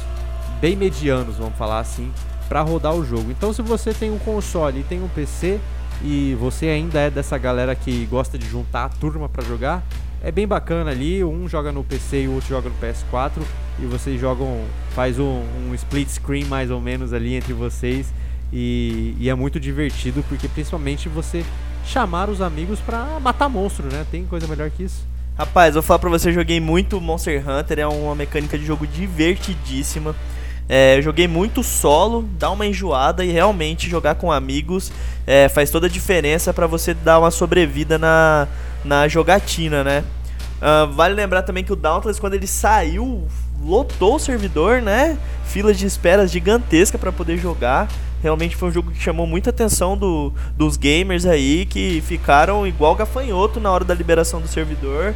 [0.60, 2.12] bem medianos, vamos falar assim,
[2.47, 3.32] para rodar o jogo.
[3.32, 5.60] Então, se você tem um console e tem um PC
[6.02, 9.84] e você ainda é dessa galera que gosta de juntar a turma para jogar,
[10.24, 11.24] é bem bacana ali.
[11.24, 13.41] Um joga no PC e o outro joga no PS4
[13.80, 14.61] e vocês jogam,
[14.95, 18.11] faz um, um split screen mais ou menos ali entre vocês
[18.51, 21.45] e, e, é muito divertido porque principalmente você
[21.86, 24.05] chamar os amigos para matar monstro, né?
[24.11, 25.07] Tem coisa melhor que isso.
[25.38, 30.15] Rapaz, vou falar pra você, joguei muito Monster Hunter, é uma mecânica de jogo divertidíssima.
[30.67, 34.91] É, joguei muito solo, dá uma enjoada e realmente jogar com amigos
[35.26, 38.47] é, faz toda a diferença para você dar uma sobrevida na,
[38.84, 40.04] na jogatina, né?
[40.62, 43.28] Uh, vale lembrar também que o Dauntless, quando ele saiu,
[43.64, 45.18] lotou o servidor, né?
[45.46, 47.88] Filas de espera gigantesca para poder jogar.
[48.22, 52.94] Realmente foi um jogo que chamou muita atenção do, dos gamers aí, que ficaram igual
[52.96, 55.16] gafanhoto na hora da liberação do servidor.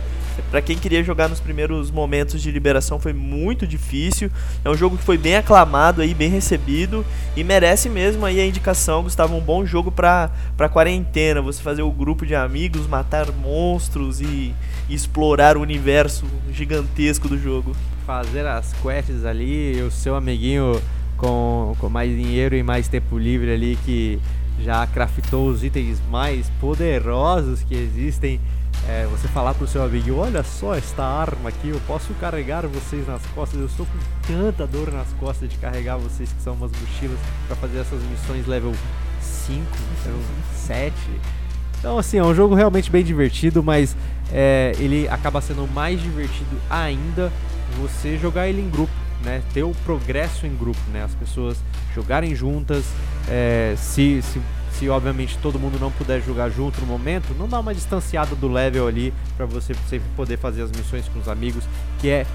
[0.49, 4.31] Para quem queria jogar nos primeiros momentos de liberação foi muito difícil.
[4.63, 7.05] É um jogo que foi bem aclamado aí, bem recebido
[7.36, 11.81] e merece mesmo aí a indicação, Gustavo, um bom jogo para para quarentena, você fazer
[11.81, 14.53] o grupo de amigos, matar monstros e,
[14.89, 17.75] e explorar o universo gigantesco do jogo.
[18.05, 20.81] Fazer as quests ali, o seu amiguinho
[21.17, 24.19] com, com mais dinheiro e mais tempo livre ali que
[24.59, 28.39] já craftou os itens mais poderosos que existem
[28.88, 33.07] é, você falar pro seu amigo, olha só esta arma aqui, eu posso carregar vocês
[33.07, 33.97] nas costas, eu estou com
[34.28, 37.17] tanta dor nas costas de carregar vocês que são umas mochilas
[37.47, 38.74] para fazer essas missões level
[39.21, 39.65] 5,
[40.05, 40.21] level
[40.53, 40.93] 7.
[41.80, 43.95] Então assim, é um jogo realmente bem divertido, mas
[44.32, 47.32] é, ele acaba sendo mais divertido ainda
[47.80, 48.93] você jogar ele em grupo,
[49.24, 49.41] né?
[49.53, 51.03] Ter o progresso em grupo, né?
[51.03, 51.57] As pessoas
[51.93, 52.86] jogarem juntas,
[53.30, 54.41] é, se, se
[54.74, 58.47] se obviamente todo mundo não puder jogar junto no momento, não dá uma distanciada do
[58.47, 61.63] level ali para você sempre poder fazer as missões com os amigos,
[61.99, 62.26] que é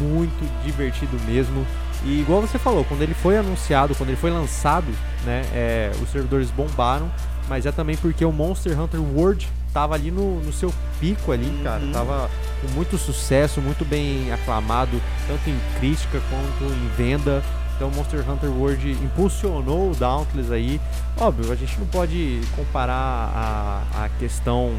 [0.00, 1.66] muito divertido mesmo.
[2.04, 4.90] E igual você falou, quando ele foi anunciado, quando ele foi lançado,
[5.24, 7.10] né, é, os servidores bombaram,
[7.48, 11.46] mas é também porque o Monster Hunter World tava ali no, no seu pico ali,
[11.46, 11.62] uhum.
[11.62, 12.30] cara, tava
[12.60, 17.42] com muito sucesso, muito bem aclamado, tanto em crítica quanto em venda.
[17.82, 20.80] Então Monster Hunter World impulsionou o Dauntless aí.
[21.18, 24.72] Óbvio, a gente não pode comparar a, a questão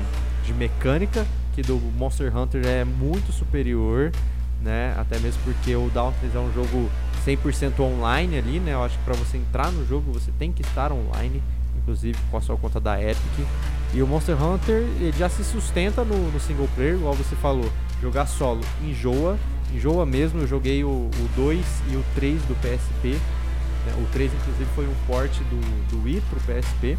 [0.46, 4.10] de mecânica, que do Monster Hunter é muito superior,
[4.62, 4.96] né?
[4.98, 6.90] Até mesmo porque o Dauntless é um jogo
[7.26, 8.72] 100% online ali, né?
[8.72, 11.44] Eu acho que para você entrar no jogo você tem que estar online,
[11.76, 13.46] inclusive com a sua conta da Epic.
[13.94, 17.70] E o Monster Hunter ele já se sustenta no, no single player, igual você falou.
[18.02, 19.38] Jogar solo enjoa,
[19.74, 20.42] enjoa mesmo.
[20.42, 23.10] Eu joguei o, 2 e o 3 do PSP.
[23.86, 23.94] Né?
[23.98, 26.98] O 3, inclusive, foi um port do, do Wii pro PSP.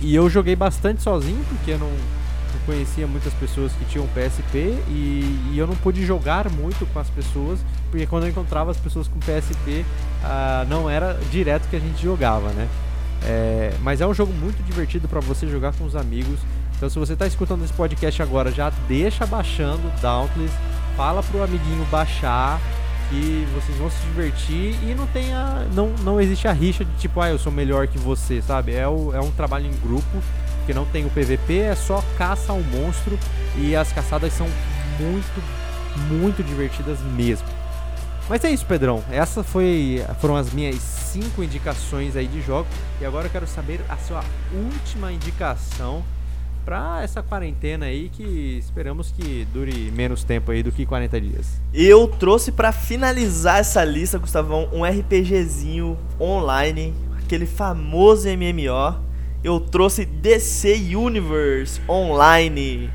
[0.00, 4.76] E eu joguei bastante sozinho, porque eu não, não conhecia muitas pessoas que tinham PSP
[4.88, 7.60] e, e, eu não pude jogar muito com as pessoas,
[7.90, 9.84] porque quando eu encontrava as pessoas com PSP,
[10.24, 12.68] ah, não era direto que a gente jogava, né?
[13.24, 16.40] É, mas é um jogo muito divertido para você jogar com os amigos.
[16.76, 20.52] Então, se você está escutando esse podcast agora, já deixa baixando Dauntless
[20.96, 22.60] fala pro amiguinho baixar
[23.08, 27.20] que vocês vão se divertir e não tenha não, não existe a rixa de tipo,
[27.20, 28.74] ah, eu sou melhor que você, sabe?
[28.74, 30.22] É, o, é um trabalho em grupo
[30.64, 33.18] que não tem o PVP, é só caça ao monstro
[33.56, 34.46] e as caçadas são
[34.98, 35.42] muito,
[36.08, 37.46] muito divertidas mesmo.
[38.28, 39.02] Mas é isso, Pedrão.
[39.10, 42.68] Essas foi, foram as minhas cinco indicações aí de jogo.
[43.00, 44.24] E agora eu quero saber a sua
[44.54, 46.02] última indicação
[46.64, 48.22] para essa quarentena aí que
[48.58, 51.60] esperamos que dure menos tempo aí do que 40 dias.
[51.72, 59.00] Eu trouxe para finalizar essa lista, Gustavão, um RPGzinho online, aquele famoso MMO.
[59.42, 62.90] Eu trouxe DC Universe Online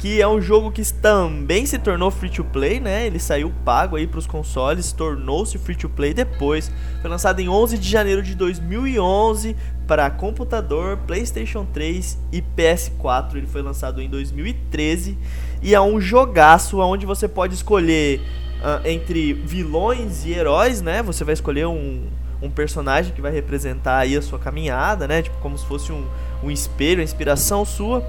[0.00, 3.06] que é um jogo que também se tornou free to play, né?
[3.06, 6.72] Ele saiu pago aí para os consoles, tornou-se free to play depois.
[7.02, 9.54] Foi lançado em 11 de janeiro de 2011
[9.90, 13.34] para computador, PlayStation 3 e PS4.
[13.34, 15.18] Ele foi lançado em 2013
[15.60, 18.20] e é um jogaço onde você pode escolher
[18.60, 21.02] uh, entre vilões e heróis, né?
[21.02, 22.06] Você vai escolher um,
[22.40, 25.22] um personagem que vai representar aí a sua caminhada, né?
[25.22, 26.06] Tipo como se fosse um,
[26.40, 28.00] um espelho, a inspiração sua.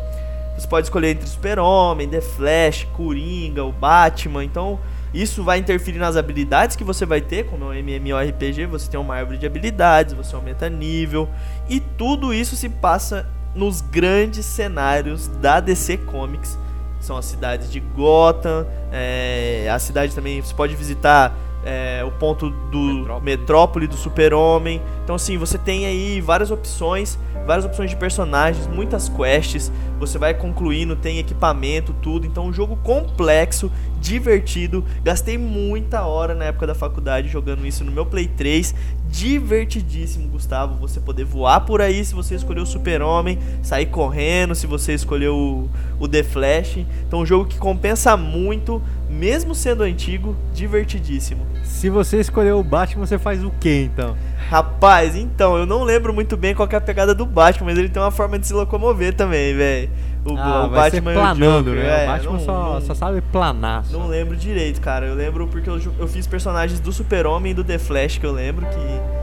[0.55, 4.43] Você pode escolher entre Super-Homem, The Flash, Coringa, o Batman.
[4.43, 4.79] Então,
[5.13, 8.99] isso vai interferir nas habilidades que você vai ter, como é um MMORPG, você tem
[8.99, 11.27] uma árvore de habilidades, você aumenta nível.
[11.69, 16.57] E tudo isso se passa nos grandes cenários da DC Comics.
[17.01, 22.49] São as cidades de Gotham, é, a cidade também, você pode visitar é, o ponto
[22.49, 24.81] do Metrópole, Metrópole do Super-Homem.
[25.03, 29.71] Então, assim, você tem aí várias opções, várias opções de personagens, muitas quests.
[29.99, 32.25] Você vai concluindo, tem equipamento, tudo.
[32.25, 34.83] Então, um jogo complexo, divertido.
[35.03, 38.73] Gastei muita hora na época da faculdade jogando isso no meu Play 3
[39.11, 40.75] divertidíssimo, Gustavo.
[40.79, 45.35] Você poder voar por aí se você escolheu o Super-Homem, sair correndo se você escolheu
[45.35, 46.77] o, o The Flash.
[47.07, 51.45] Então, um jogo que compensa muito, mesmo sendo antigo, divertidíssimo.
[51.63, 54.15] Se você escolheu o Batman, você faz o que então?
[54.49, 57.89] Rapaz, então, eu não lembro muito bem qual é a pegada do Batman, mas ele
[57.89, 59.89] tem uma forma de se locomover também, velho.
[60.23, 62.01] O, Ah, o Batman planando, o Joker, né?
[62.01, 63.85] é, o Batman não- só, não- só sabe planar.
[63.85, 63.97] só.
[63.97, 65.07] Não lembro direito, cara.
[65.07, 68.31] Eu lembro porque eu, eu fiz personagens do Super-Homem e do The Flash, que eu
[68.31, 69.21] lembro que.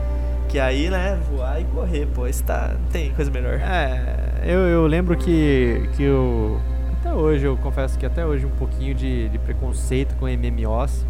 [0.49, 2.25] Que aí, né, voar e correr, pô.
[2.25, 2.71] Esse tá.
[2.73, 3.53] Não tem coisa melhor.
[3.61, 6.59] É, eu, eu lembro que, que eu.
[6.99, 11.05] Até hoje, eu confesso que até hoje um pouquinho de, de preconceito com MMOs.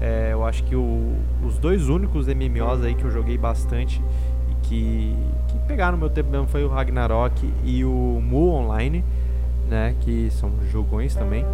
[0.00, 1.14] É, eu acho que o-
[1.46, 4.02] os dois únicos MMOs aí que eu joguei bastante
[4.50, 5.16] e que,
[5.46, 9.04] que pegaram meu tempo mesmo foi o Ragnarok e o Mu Online,
[9.72, 9.96] né?
[10.00, 11.44] Que são jogões também.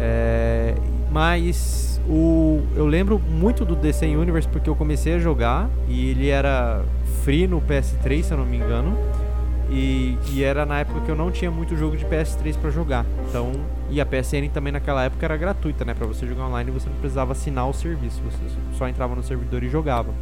[0.00, 0.74] É,
[1.12, 6.28] mas o, eu lembro muito do DC Universe porque eu comecei a jogar e ele
[6.28, 6.82] era
[7.22, 8.96] free no PS3, se eu não me engano.
[9.70, 13.06] E, e era na época que eu não tinha muito jogo de PS3 pra jogar.
[13.28, 13.52] Então,
[13.90, 15.94] e a PSN também naquela época era gratuita, né?
[15.94, 18.38] Pra você jogar online você não precisava assinar o serviço, você
[18.76, 20.12] só entrava no servidor e jogava.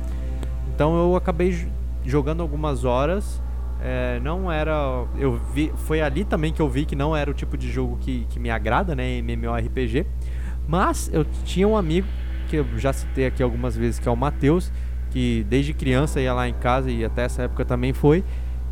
[0.75, 1.67] Então eu acabei
[2.05, 3.41] jogando algumas horas.
[3.85, 5.05] É, não era.
[5.19, 5.73] Eu vi.
[5.75, 8.39] Foi ali também que eu vi que não era o tipo de jogo que, que
[8.39, 9.19] me agrada, né?
[9.19, 10.07] MMORPG.
[10.69, 12.07] Mas eu tinha um amigo
[12.49, 14.73] que eu já citei aqui algumas vezes, que é o Matheus,
[15.11, 18.25] que desde criança ia lá em casa e até essa época também foi.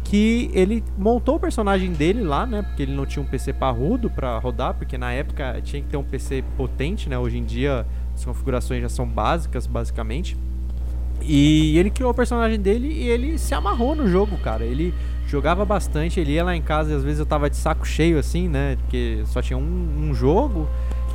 [0.05, 2.63] Que ele montou o personagem dele lá, né?
[2.63, 5.97] Porque ele não tinha um PC parrudo pra rodar, porque na época tinha que ter
[5.97, 7.19] um PC potente, né?
[7.19, 7.85] Hoje em dia
[8.15, 10.37] as configurações já são básicas, basicamente.
[11.23, 14.64] E ele criou o personagem dele e ele se amarrou no jogo, cara.
[14.64, 14.95] Ele
[15.27, 18.18] jogava bastante, ele ia lá em casa e às vezes eu tava de saco cheio
[18.18, 18.77] assim, né?
[18.83, 20.68] Porque só tinha um, um jogo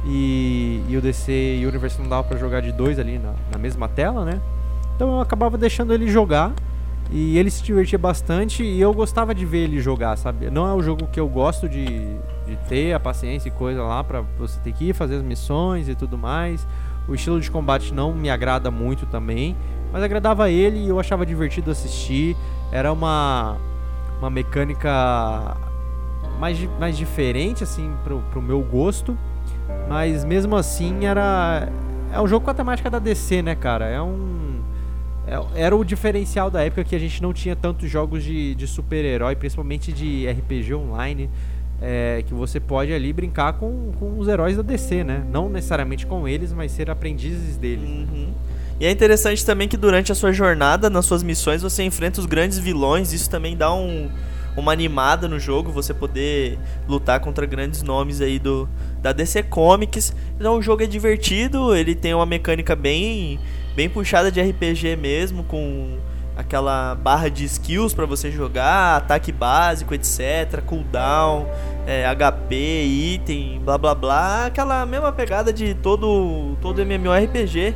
[0.05, 3.87] e, e o DC Universe não dava pra jogar de dois ali na, na mesma
[3.89, 4.39] tela, né?
[4.95, 6.53] Então eu acabava deixando ele jogar
[7.11, 10.49] e ele se divertia bastante e eu gostava de ver ele jogar, sabe?
[10.49, 11.85] Não é o jogo que eu gosto de,
[12.47, 15.89] de ter a paciência e coisa lá pra você ter que ir fazer as missões
[15.89, 16.65] e tudo mais.
[17.07, 19.55] O estilo de combate não me agrada muito também,
[19.91, 22.35] mas agradava ele e eu achava divertido assistir.
[22.71, 23.57] Era uma,
[24.19, 25.55] uma mecânica
[26.39, 29.17] mais, mais diferente, assim, pro, pro meu gosto.
[29.87, 31.69] Mas mesmo assim era.
[32.11, 33.85] É um jogo com a temática da DC, né, cara?
[33.85, 34.61] É um.
[35.27, 38.67] é- Era o diferencial da época que a gente não tinha tantos jogos de, de
[38.67, 41.29] super-herói, principalmente de RPG online,
[41.81, 45.23] é, que você pode ali brincar com, com os heróis da DC, né?
[45.31, 47.89] Não necessariamente com eles, mas ser aprendizes deles.
[47.89, 48.29] Uhum.
[48.79, 52.25] E é interessante também que durante a sua jornada, nas suas missões, você enfrenta os
[52.25, 53.13] grandes vilões.
[53.13, 54.09] Isso também dá um,
[54.55, 58.67] uma animada no jogo, você poder lutar contra grandes nomes aí do
[59.01, 60.13] da DC Comics.
[60.35, 63.39] Então o jogo é divertido, ele tem uma mecânica bem
[63.75, 65.97] bem puxada de RPG mesmo, com
[66.35, 71.47] aquela barra de skills pra você jogar, ataque básico, etc, cooldown,
[71.85, 77.73] é, HP, item, blá blá blá, aquela mesma pegada de todo todo MMORPG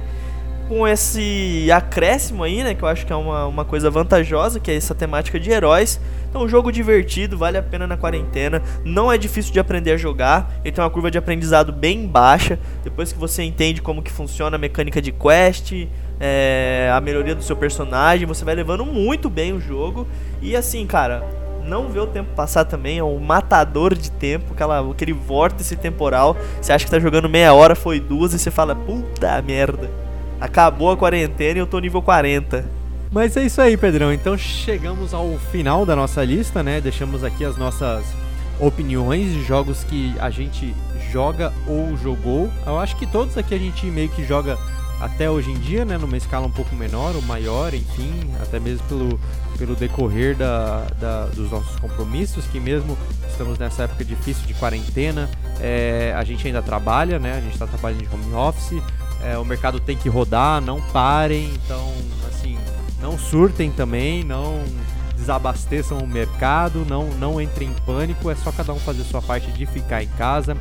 [0.69, 2.75] com esse acréscimo aí, né?
[2.75, 5.99] Que eu acho que é uma, uma coisa vantajosa, que é essa temática de heróis.
[6.29, 8.61] Então, um jogo divertido, vale a pena na quarentena.
[8.85, 10.53] Não é difícil de aprender a jogar.
[10.63, 12.59] Ele tem uma curva de aprendizado bem baixa.
[12.83, 15.73] Depois que você entende como que funciona a mecânica de quest,
[16.19, 20.07] é, a melhoria do seu personagem, você vai levando muito bem o jogo.
[20.39, 21.23] E assim, cara,
[21.65, 26.37] não vê o tempo passar também, é um matador de tempo, aquela, aquele vórtice temporal.
[26.61, 30.08] Você acha que tá jogando meia hora, foi duas, e você fala, puta merda.
[30.39, 32.65] Acabou a quarentena e eu tô nível 40.
[33.11, 34.13] Mas é isso aí, Pedrão.
[34.13, 36.79] Então chegamos ao final da nossa lista, né?
[36.79, 38.05] Deixamos aqui as nossas
[38.59, 40.73] opiniões de jogos que a gente
[41.11, 42.49] joga ou jogou.
[42.65, 44.57] Eu acho que todos aqui a gente meio que joga
[45.01, 45.97] até hoje em dia, né?
[45.97, 49.19] Numa escala um pouco menor ou maior, enfim, até mesmo pelo,
[49.57, 52.97] pelo decorrer da, da- dos nossos compromissos, que mesmo
[53.29, 55.29] estamos nessa época difícil de quarentena,
[55.61, 57.37] é, a gente ainda trabalha, né?
[57.37, 58.81] A gente está trabalhando de home office,
[59.23, 61.93] é, o mercado tem que rodar, não parem, então,
[62.27, 62.57] assim,
[63.01, 64.63] não surtem também, não
[65.19, 69.51] desabasteçam o mercado, não, não entrem em pânico, é só cada um fazer sua parte
[69.51, 70.55] de ficar em casa,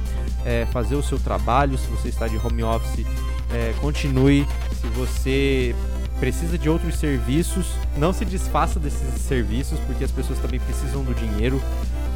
[0.45, 3.07] é, fazer o seu trabalho, se você está de home office,
[3.53, 4.47] é, continue,
[4.81, 5.75] se você
[6.19, 11.15] precisa de outros serviços, não se desfaça desses serviços, porque as pessoas também precisam do
[11.15, 11.63] dinheiro,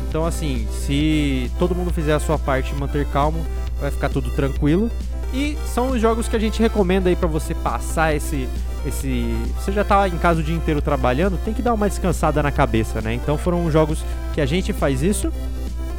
[0.08, 3.42] então assim, se todo mundo fizer a sua parte e manter calmo,
[3.80, 4.90] vai ficar tudo tranquilo,
[5.32, 8.48] e são os jogos que a gente recomenda aí pra você passar esse
[8.84, 12.42] esse você já tá em casa o dia inteiro trabalhando, tem que dar uma descansada
[12.42, 13.14] na cabeça, né?
[13.14, 14.04] Então foram jogos
[14.34, 15.32] que a gente faz isso,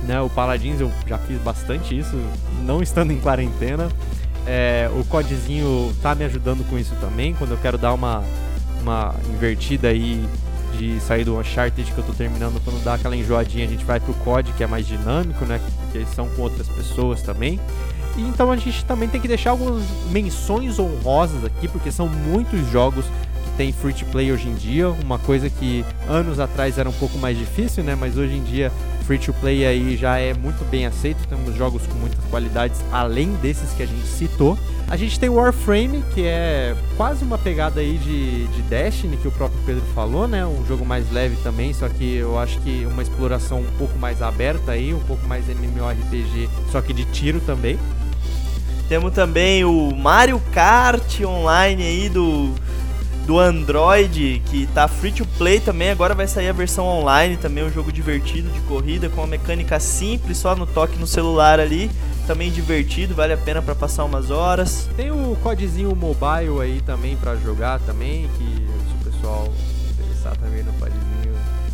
[0.06, 0.20] né?
[0.22, 2.18] O Paladins eu já fiz bastante isso,
[2.66, 3.90] não estando em quarentena.
[4.46, 8.22] É, o Codezinho tá me ajudando com isso também, quando eu quero dar uma
[8.82, 10.22] uma invertida aí
[10.78, 14.00] de sair do Uncharted que eu tô terminando, quando dá aquela enjoadinha, a gente vai
[14.00, 15.62] pro COD, que é mais dinâmico, né?
[15.92, 17.60] Que são com outras pessoas também.
[18.18, 23.06] Então a gente também tem que deixar algumas menções honrosas aqui, porque são muitos jogos
[23.06, 26.94] que tem free to play hoje em dia, uma coisa que anos atrás era um
[26.94, 27.96] pouco mais difícil, né?
[27.96, 28.72] Mas hoje em dia
[29.06, 33.34] free to play aí já é muito bem aceito, temos jogos com muitas qualidades além
[33.36, 34.58] desses que a gente citou.
[34.88, 39.32] A gente tem Warframe, que é quase uma pegada aí de, de Destiny, que o
[39.32, 40.46] próprio Pedro falou, né?
[40.46, 44.22] Um jogo mais leve também, só que eu acho que uma exploração um pouco mais
[44.22, 47.80] aberta aí, um pouco mais MMORPG, só que de tiro também.
[48.94, 52.54] Temos também o Mario Kart Online aí do
[53.26, 57.64] do Android, que tá free to play também, agora vai sair a versão online também,
[57.64, 61.90] um jogo divertido de corrida com uma mecânica simples, só no toque no celular ali,
[62.28, 64.88] também divertido, vale a pena para passar umas horas.
[64.96, 69.52] Tem o codezinho mobile aí também para jogar também, que se o pessoal
[69.90, 71.03] interessar também no codezinho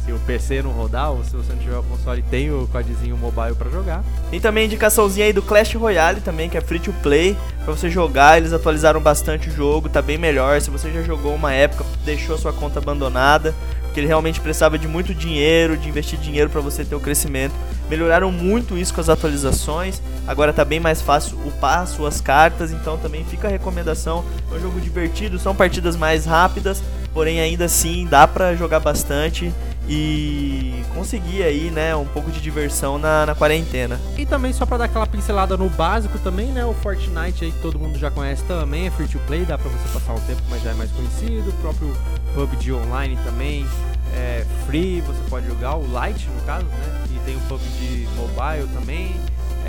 [0.09, 3.15] se o PC não rodar ou se você não tiver o console, tem o codezinho
[3.15, 4.03] mobile para jogar.
[4.31, 7.75] Tem também a indicaçãozinha aí do Clash Royale também, que é free to play, para
[7.75, 8.37] você jogar.
[8.37, 10.59] Eles atualizaram bastante o jogo, tá bem melhor.
[10.61, 13.53] Se você já jogou uma época, deixou sua conta abandonada,
[13.83, 17.53] porque ele realmente precisava de muito dinheiro, de investir dinheiro para você ter o crescimento.
[17.87, 20.01] Melhoraram muito isso com as atualizações.
[20.27, 24.25] Agora tá bem mais fácil upar suas cartas, então também fica a recomendação.
[24.51, 26.81] É um jogo divertido, são partidas mais rápidas,
[27.13, 29.53] porém ainda assim dá para jogar bastante
[29.87, 33.99] e conseguir aí, né, um pouco de diversão na, na quarentena.
[34.17, 37.59] E também só para dar aquela pincelada no básico também, né, o Fortnite aí que
[37.59, 40.41] todo mundo já conhece também, é free to play, dá para você passar um tempo,
[40.49, 41.95] mas já é mais conhecido, o próprio
[42.35, 43.65] PUBG Online também
[44.13, 48.67] é free, você pode jogar o Lite no caso, né, e tem o PUBG Mobile
[48.73, 49.15] também.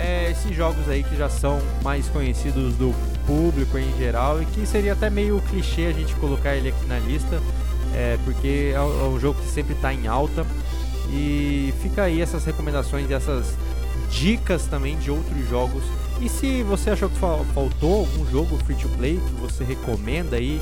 [0.01, 2.91] É, esses jogos aí que já são mais conhecidos do
[3.27, 6.97] público em geral e que seria até meio clichê a gente colocar ele aqui na
[6.97, 7.39] lista,
[7.93, 10.45] é, porque é, é um jogo que sempre está em alta.
[11.13, 13.55] E fica aí essas recomendações e essas
[14.09, 15.83] dicas também de outros jogos.
[16.19, 20.61] E se você achou que faltou algum jogo free to play que você recomenda aí,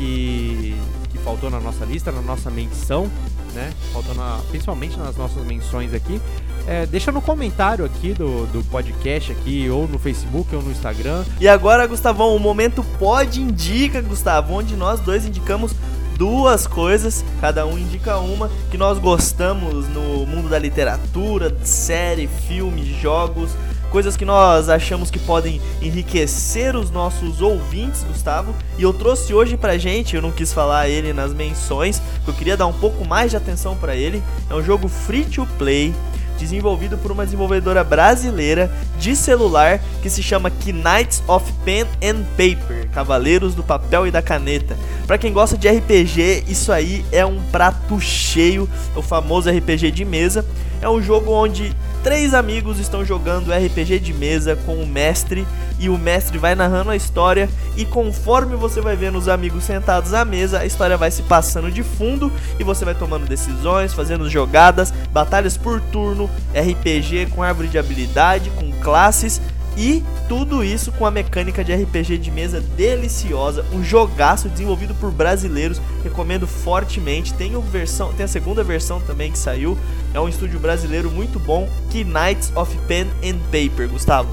[0.00, 0.74] que,
[1.10, 3.10] que faltou na nossa lista, na nossa menção,
[3.52, 3.70] né?
[3.92, 6.20] Faltou na, principalmente nas nossas menções aqui.
[6.66, 11.24] É, deixa no comentário aqui do, do podcast aqui, ou no Facebook, ou no Instagram.
[11.38, 15.72] E agora, Gustavão, o momento pode indica, Gustavo, onde nós dois indicamos
[16.16, 22.84] duas coisas, cada um indica uma, que nós gostamos no mundo da literatura, série, filme,
[23.00, 23.52] jogos,
[23.90, 28.54] coisas que nós achamos que podem enriquecer os nossos ouvintes, Gustavo.
[28.78, 32.34] E eu trouxe hoje pra gente, eu não quis falar ele nas menções, porque eu
[32.34, 34.22] queria dar um pouco mais de atenção para ele.
[34.48, 35.92] É um jogo free to play
[36.38, 42.88] desenvolvido por uma desenvolvedora brasileira de celular que se chama Knights of Pen and Paper,
[42.90, 44.76] Cavaleiros do Papel e da Caneta.
[45.06, 50.04] Para quem gosta de RPG, isso aí é um prato cheio, o famoso RPG de
[50.04, 50.44] mesa.
[50.80, 55.46] É um jogo onde três amigos estão jogando RPG de mesa com o mestre
[55.78, 60.12] e o mestre vai narrando a história e conforme você vai vendo os amigos sentados
[60.12, 64.28] à mesa, a história vai se passando de fundo e você vai tomando decisões, fazendo
[64.28, 69.40] jogadas, batalhas por turno, RPG com árvore de habilidade, com classes
[69.76, 75.10] e tudo isso com a mecânica de RPG de mesa deliciosa, um jogaço desenvolvido por
[75.10, 77.32] brasileiros, recomendo fortemente.
[77.34, 79.76] Tem, a versão, tem a segunda versão também que saiu,
[80.12, 84.28] é um estúdio brasileiro muito bom, que Knights of Pen and Paper, Gustavo.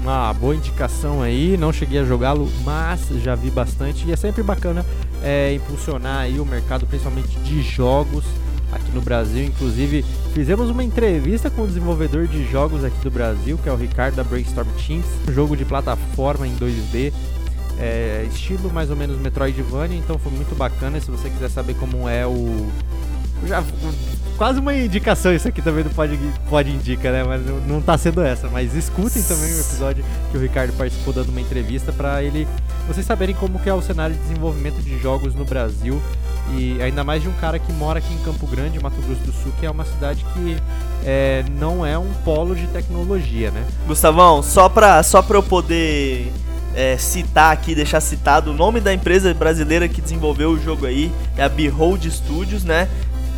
[0.00, 4.42] Uma boa indicação aí, não cheguei a jogá-lo, mas já vi bastante e é sempre
[4.42, 4.86] bacana
[5.22, 8.24] é, impulsionar aí o mercado, principalmente de jogos
[8.72, 9.44] aqui no Brasil.
[9.44, 10.04] Inclusive,
[10.34, 14.16] fizemos uma entrevista com o desenvolvedor de jogos aqui do Brasil, que é o Ricardo
[14.16, 17.12] da Brainstorm Teams, um jogo de plataforma em 2D.
[17.80, 21.00] É, estilo mais ou menos Metroidvania, então foi muito bacana.
[21.00, 22.66] Se você quiser saber como é o.
[23.46, 23.62] Já,
[24.36, 26.18] quase uma indicação isso aqui também do Pode,
[26.50, 27.22] pode Indica, né?
[27.22, 28.48] Mas não, tá sendo essa.
[28.48, 32.48] Mas escutem também o episódio que o Ricardo participou dando uma entrevista para ele
[32.88, 36.00] vocês saberem como que é o cenário de desenvolvimento de jogos no Brasil
[36.56, 39.32] e ainda mais de um cara que mora aqui em Campo Grande, Mato Grosso do
[39.32, 40.56] Sul, que é uma cidade que
[41.04, 43.64] é, não é um polo de tecnologia, né?
[43.86, 46.32] Gustavão, só pra, só pra eu poder
[46.74, 51.12] é, citar aqui, deixar citado o nome da empresa brasileira que desenvolveu o jogo aí,
[51.36, 52.88] é a Behold Studios, né?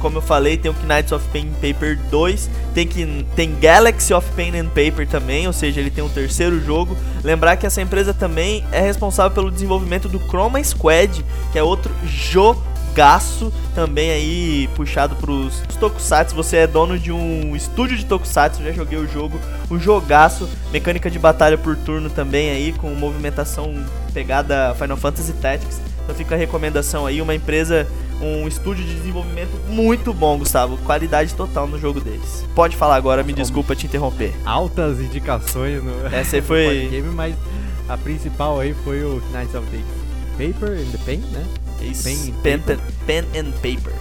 [0.01, 4.15] Como eu falei, tem o Knights of Pen and Paper 2, tem, que, tem Galaxy
[4.15, 6.97] of Pen and Paper também, ou seja, ele tem um terceiro jogo.
[7.23, 11.23] Lembrar que essa empresa também é responsável pelo desenvolvimento do Chroma Squad,
[11.53, 16.35] que é outro jogo jogaço também aí puxado pros tokusatsu.
[16.35, 19.39] Você é dono de um estúdio de tokusatsu, já joguei o jogo,
[19.71, 23.73] um jogaço, mecânica de batalha por turno também aí com movimentação
[24.13, 25.81] pegada Final Fantasy Tactics.
[26.03, 27.87] Então fica a recomendação aí, uma empresa,
[28.21, 30.77] um estúdio de desenvolvimento muito bom, Gustavo.
[30.79, 32.45] Qualidade total no jogo deles.
[32.55, 34.33] Pode falar agora, me desculpa te interromper.
[34.45, 37.37] Altas indicações no, Essa aí foi game, mas
[37.89, 39.79] a principal aí foi o Knights of the
[40.37, 41.45] Paper and the Pen, né?
[41.81, 42.05] Isso.
[42.05, 42.79] Pen, Pen, paper.
[43.07, 43.93] pen and paper.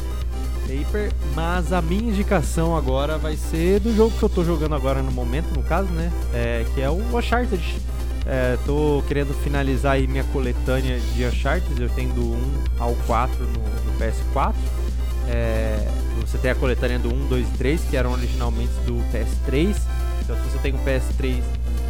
[0.68, 5.02] Paper, mas a minha indicação agora vai ser do jogo que eu tô jogando agora
[5.02, 6.12] no momento, no caso, né?
[6.34, 7.78] É, que é o Uncharted.
[8.26, 13.36] É, tô querendo finalizar aí minha coletânea de Uncharted, eu tenho do 1 ao 4
[13.46, 14.54] no, no PS4.
[15.28, 15.88] É,
[16.22, 19.76] você tem a coletânea do 1, 2 e 3, que eram originalmente do PS3.
[20.22, 21.42] Então se você tem um PS3,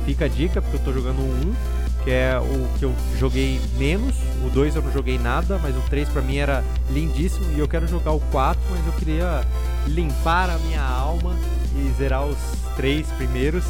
[0.05, 3.59] fica a dica, porque eu tô jogando o 1, que é o que eu joguei
[3.77, 4.15] menos.
[4.45, 7.45] O 2 eu não joguei nada, mas o 3 pra mim era lindíssimo.
[7.55, 9.45] E eu quero jogar o 4, mas eu queria
[9.87, 11.35] limpar a minha alma
[11.75, 12.37] e zerar os
[12.75, 13.63] três primeiros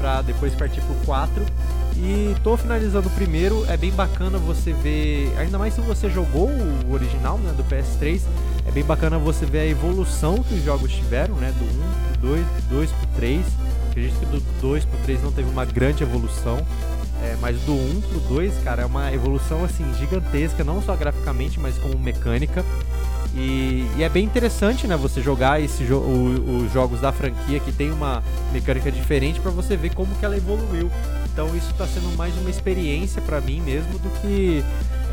[0.00, 1.44] pra depois partir pro 4.
[1.96, 6.48] E tô finalizando o primeiro, é bem bacana você ver, ainda mais se você jogou
[6.48, 8.22] o original, né, do PS3,
[8.66, 11.68] é bem bacana você ver a evolução que os jogos tiveram, né, do 1
[12.12, 13.46] pro 2, do 2 pro 3.
[13.90, 16.66] Acredito que do 2 pro 3 não teve uma grande evolução,
[17.22, 21.60] é, mas do 1 pro 2, cara, é uma evolução assim gigantesca, não só graficamente,
[21.60, 22.64] mas como mecânica.
[23.34, 27.58] E, e é bem interessante, né, você jogar esse jo o, os jogos da franquia
[27.60, 28.22] que tem uma
[28.52, 30.90] mecânica diferente para você ver como que ela evoluiu.
[31.32, 34.62] Então isso está sendo mais uma experiência para mim mesmo do que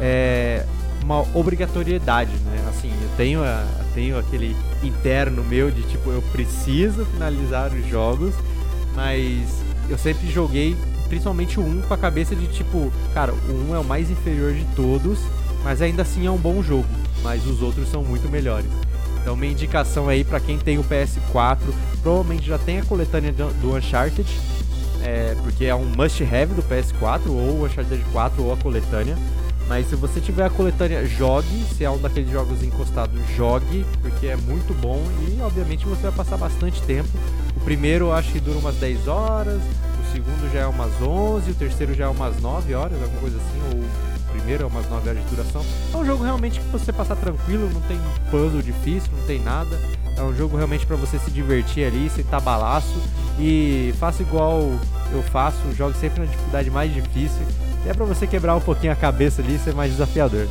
[0.01, 0.65] é,
[1.03, 2.65] uma obrigatoriedade, né?
[2.69, 8.33] Assim, eu tenho, a, tenho aquele interno meu de tipo, eu preciso finalizar os jogos,
[8.95, 10.75] mas eu sempre joguei
[11.09, 14.53] principalmente o 1 com a cabeça de tipo, cara, o 1 é o mais inferior
[14.53, 15.19] de todos,
[15.63, 16.87] mas ainda assim é um bom jogo,
[17.21, 18.69] mas os outros são muito melhores.
[19.21, 21.57] Então minha indicação aí para quem tem o PS4,
[22.01, 24.29] provavelmente já tem a coletânea do Uncharted,
[25.03, 29.17] é, porque é um must have do PS4, ou o Uncharted 4 ou a coletânea.
[29.67, 31.63] Mas se você tiver a coletânea, jogue.
[31.77, 36.11] Se é um daqueles jogos encostados, jogue, porque é muito bom e obviamente você vai
[36.11, 37.09] passar bastante tempo.
[37.55, 39.61] O primeiro acho que dura umas 10 horas,
[40.09, 43.37] o segundo já é umas 11, o terceiro já é umas 9 horas, alguma coisa
[43.37, 45.63] assim, ou o primeiro é umas 9 horas de duração.
[45.93, 47.99] É um jogo realmente que você passar tranquilo, não tem
[48.31, 49.79] puzzle difícil, não tem nada.
[50.17, 53.01] É um jogo realmente para você se divertir ali, sentar balaço
[53.39, 54.61] e faça igual
[55.11, 57.41] eu faço, jogue sempre na dificuldade mais difícil,
[57.85, 60.47] é para você quebrar um pouquinho a cabeça ali e ser mais desafiador.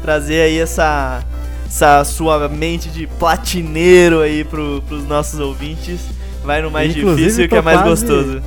[0.00, 1.24] Trazer aí essa,
[1.66, 6.00] essa sua mente de platineiro aí pro, pros nossos ouvintes.
[6.44, 8.06] Vai no mais Inclusive, difícil que é mais quase...
[8.06, 8.42] gostoso.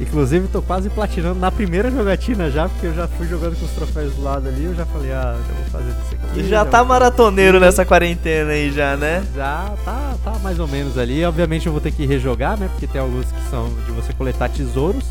[0.00, 3.70] Inclusive, tô quase platinando na primeira jogatina já, porque eu já fui jogando com os
[3.72, 6.40] troféus do lado ali, eu já falei, ah, eu vou fazer isso aqui.
[6.40, 9.22] E já tá maratoneiro nessa quarentena aí já, né?
[9.36, 11.22] Já tá, tá mais ou menos ali.
[11.24, 12.68] Obviamente eu vou ter que rejogar, né?
[12.72, 15.04] Porque tem alguns que são de você coletar tesouros.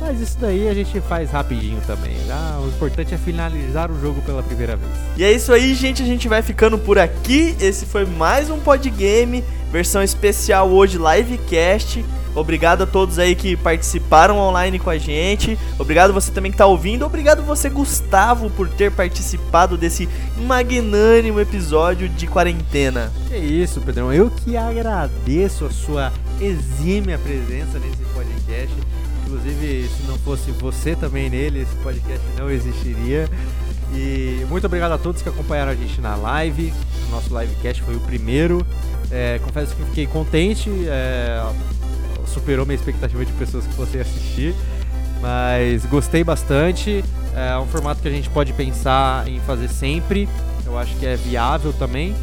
[0.00, 2.16] Mas isso daí a gente faz rapidinho também.
[2.30, 4.90] Ah, o importante é finalizar o jogo pela primeira vez.
[5.16, 6.02] E é isso aí, gente.
[6.02, 7.56] A gente vai ficando por aqui.
[7.60, 12.04] Esse foi mais um Podgame, versão especial hoje, livecast.
[12.34, 15.58] Obrigado a todos aí que participaram online com a gente.
[15.78, 17.04] Obrigado você também que está ouvindo.
[17.04, 23.12] Obrigado você, Gustavo, por ter participado desse magnânimo episódio de quarentena.
[23.30, 24.12] É isso, Pedrão.
[24.12, 28.76] Eu que agradeço a sua exímia presença nesse podcast.
[29.28, 33.28] Inclusive, se não fosse você também nele, esse podcast não existiria.
[33.92, 36.72] E muito obrigado a todos que acompanharam a gente na live.
[37.08, 38.66] O nosso livecast foi o primeiro.
[39.10, 40.70] É, confesso que fiquei contente.
[40.86, 41.46] É,
[42.26, 44.54] superou minha expectativa de pessoas que fossem assistir.
[45.20, 47.04] Mas gostei bastante.
[47.36, 50.26] É um formato que a gente pode pensar em fazer sempre.
[50.64, 52.14] Eu acho que é viável também.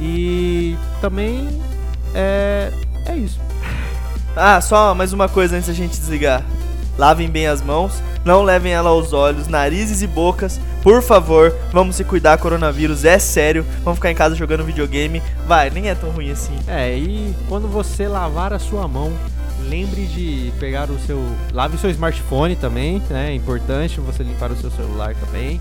[0.00, 1.48] E também
[2.14, 2.72] é,
[3.06, 3.40] é isso.
[4.34, 6.42] Ah, só mais uma coisa antes da gente desligar.
[6.96, 10.58] Lavem bem as mãos, não levem ela aos olhos, narizes e bocas.
[10.82, 13.64] Por favor, vamos se cuidar, coronavírus é sério.
[13.84, 15.22] Vamos ficar em casa jogando videogame.
[15.46, 16.58] Vai, nem é tão ruim assim.
[16.66, 19.12] É, e quando você lavar a sua mão,
[19.68, 21.22] lembre de pegar o seu.
[21.52, 23.32] Lave o seu smartphone também, né?
[23.32, 25.60] É importante você limpar o seu celular também.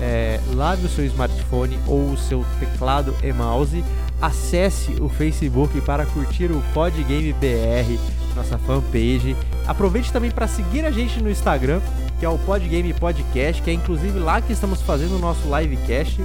[0.00, 3.84] É, lave o seu smartphone ou o seu teclado e mouse.
[4.22, 7.98] Acesse o Facebook para curtir o Podgame BR,
[8.36, 9.36] nossa fanpage.
[9.66, 11.80] Aproveite também para seguir a gente no Instagram,
[12.20, 16.20] que é o Podgame Podcast, que é inclusive lá que estamos fazendo o nosso livecast.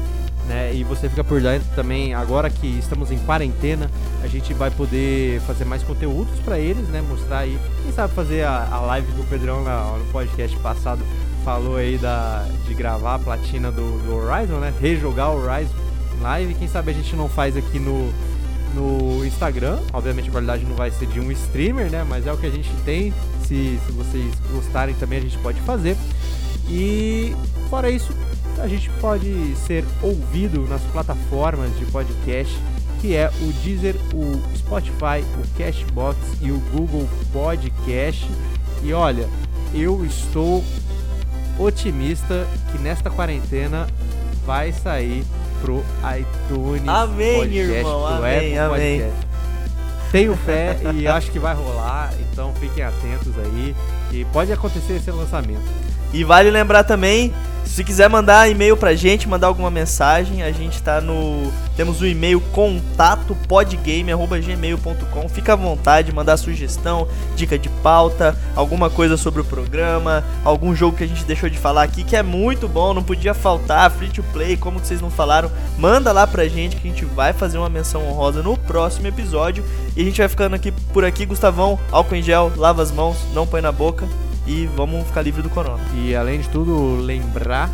[0.47, 0.75] Né?
[0.75, 3.89] E você fica por dentro também, agora que estamos em quarentena,
[4.23, 7.01] a gente vai poder fazer mais conteúdos para eles, né?
[7.01, 11.03] Mostrar aí, quem sabe fazer a, a live do Pedrão na, no podcast passado,
[11.43, 14.71] falou aí da, de gravar a platina do, do Horizon, né?
[14.79, 15.86] Rejogar o Horizon
[16.21, 18.11] live, quem sabe a gente não faz aqui no,
[18.73, 22.05] no Instagram, obviamente a qualidade não vai ser de um streamer, né?
[22.07, 25.59] Mas é o que a gente tem, se, se vocês gostarem também a gente pode
[25.61, 25.97] fazer.
[26.69, 27.35] E
[27.69, 28.11] fora isso,
[28.59, 32.57] a gente pode ser ouvido nas plataformas de podcast,
[32.99, 38.27] que é o Deezer, o Spotify, o Cashbox e o Google Podcast.
[38.83, 39.27] E olha,
[39.73, 40.63] eu estou
[41.59, 43.87] otimista que nesta quarentena
[44.45, 45.23] vai sair
[45.61, 45.83] pro
[46.17, 46.87] iTunes.
[46.87, 48.99] Amém, Podcast, irmão, amém, amém.
[49.01, 49.27] Podcast.
[50.11, 53.75] Tenho fé e acho que vai rolar, então fiquem atentos aí.
[54.11, 55.87] E pode acontecer esse lançamento.
[56.13, 57.33] E vale lembrar também,
[57.67, 61.51] se quiser mandar e-mail pra gente, mandar alguma mensagem, a gente tá no.
[61.75, 65.29] Temos o e-mail contato podgame.gmail.com.
[65.29, 70.97] Fica à vontade, mandar sugestão, dica de pauta, alguma coisa sobre o programa, algum jogo
[70.97, 74.09] que a gente deixou de falar aqui que é muito bom, não podia faltar, free
[74.09, 77.59] to play, como vocês não falaram, manda lá pra gente que a gente vai fazer
[77.59, 79.63] uma menção honrosa no próximo episódio.
[79.95, 83.17] E a gente vai ficando aqui por aqui, Gustavão, álcool em gel, lava as mãos,
[83.35, 83.96] não põe na boca
[84.45, 85.83] e vamos ficar livre do corona.
[85.95, 87.69] E além de tudo, lembrar: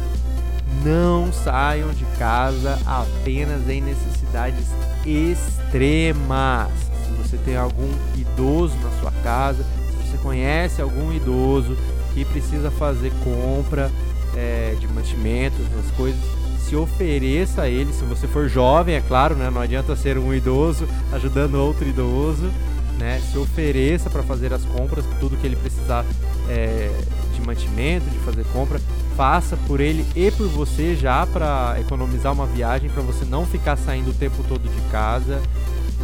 [0.84, 4.68] não saiam de casa apenas em necessidades
[5.06, 6.70] extremas.
[7.06, 11.78] Se você tem algum idoso na sua casa, se você conhece algum idoso
[12.14, 13.92] que precisa fazer compra
[14.36, 16.20] é, de mantimentos, essas coisas,
[16.60, 17.94] se ofereça a ele.
[17.94, 19.50] Se você for jovem, é claro, né?
[19.50, 22.50] não adianta ser um idoso ajudando outro idoso.
[22.98, 26.06] Né, se ofereça para fazer as compras, tudo que ele precisar
[26.48, 26.92] é,
[27.34, 28.80] de mantimento, de fazer compra,
[29.18, 33.78] faça por ele e por você já para economizar uma viagem, para você não ficar
[33.78, 35.42] saindo o tempo todo de casa.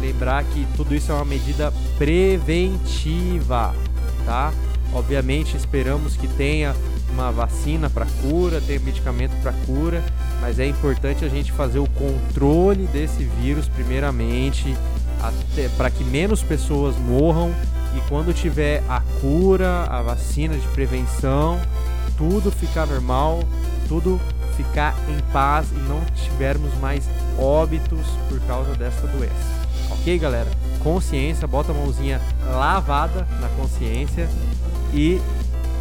[0.00, 3.74] Lembrar que tudo isso é uma medida preventiva,
[4.24, 4.52] tá?
[4.92, 6.74] Obviamente esperamos que tenha
[7.12, 10.02] uma vacina para cura, tenha medicamento para cura,
[10.40, 14.74] mas é importante a gente fazer o controle desse vírus primeiramente,
[15.76, 17.52] para que menos pessoas morram
[17.96, 21.60] e quando tiver a cura, a vacina de prevenção,
[22.16, 23.40] tudo ficar normal,
[23.88, 24.20] tudo
[24.56, 29.60] ficar em paz e não tivermos mais óbitos por causa dessa doença.
[29.90, 30.48] Ok, galera?
[30.82, 34.28] Consciência, bota a mãozinha lavada na consciência
[34.92, 35.20] e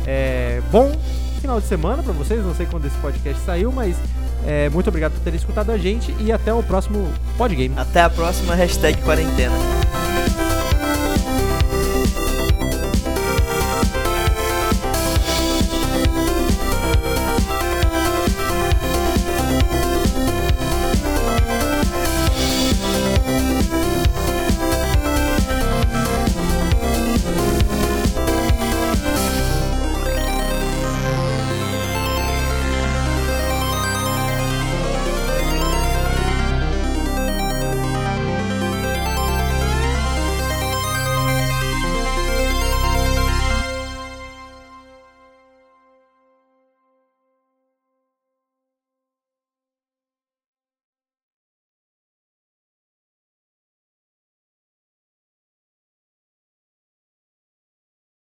[0.05, 0.91] é, bom
[1.39, 2.43] final de semana para vocês.
[2.43, 3.95] Não sei quando esse podcast saiu, mas
[4.45, 7.73] é, muito obrigado por terem escutado a gente e até o próximo Podgame.
[7.77, 9.55] Até a próxima hashtag quarentena.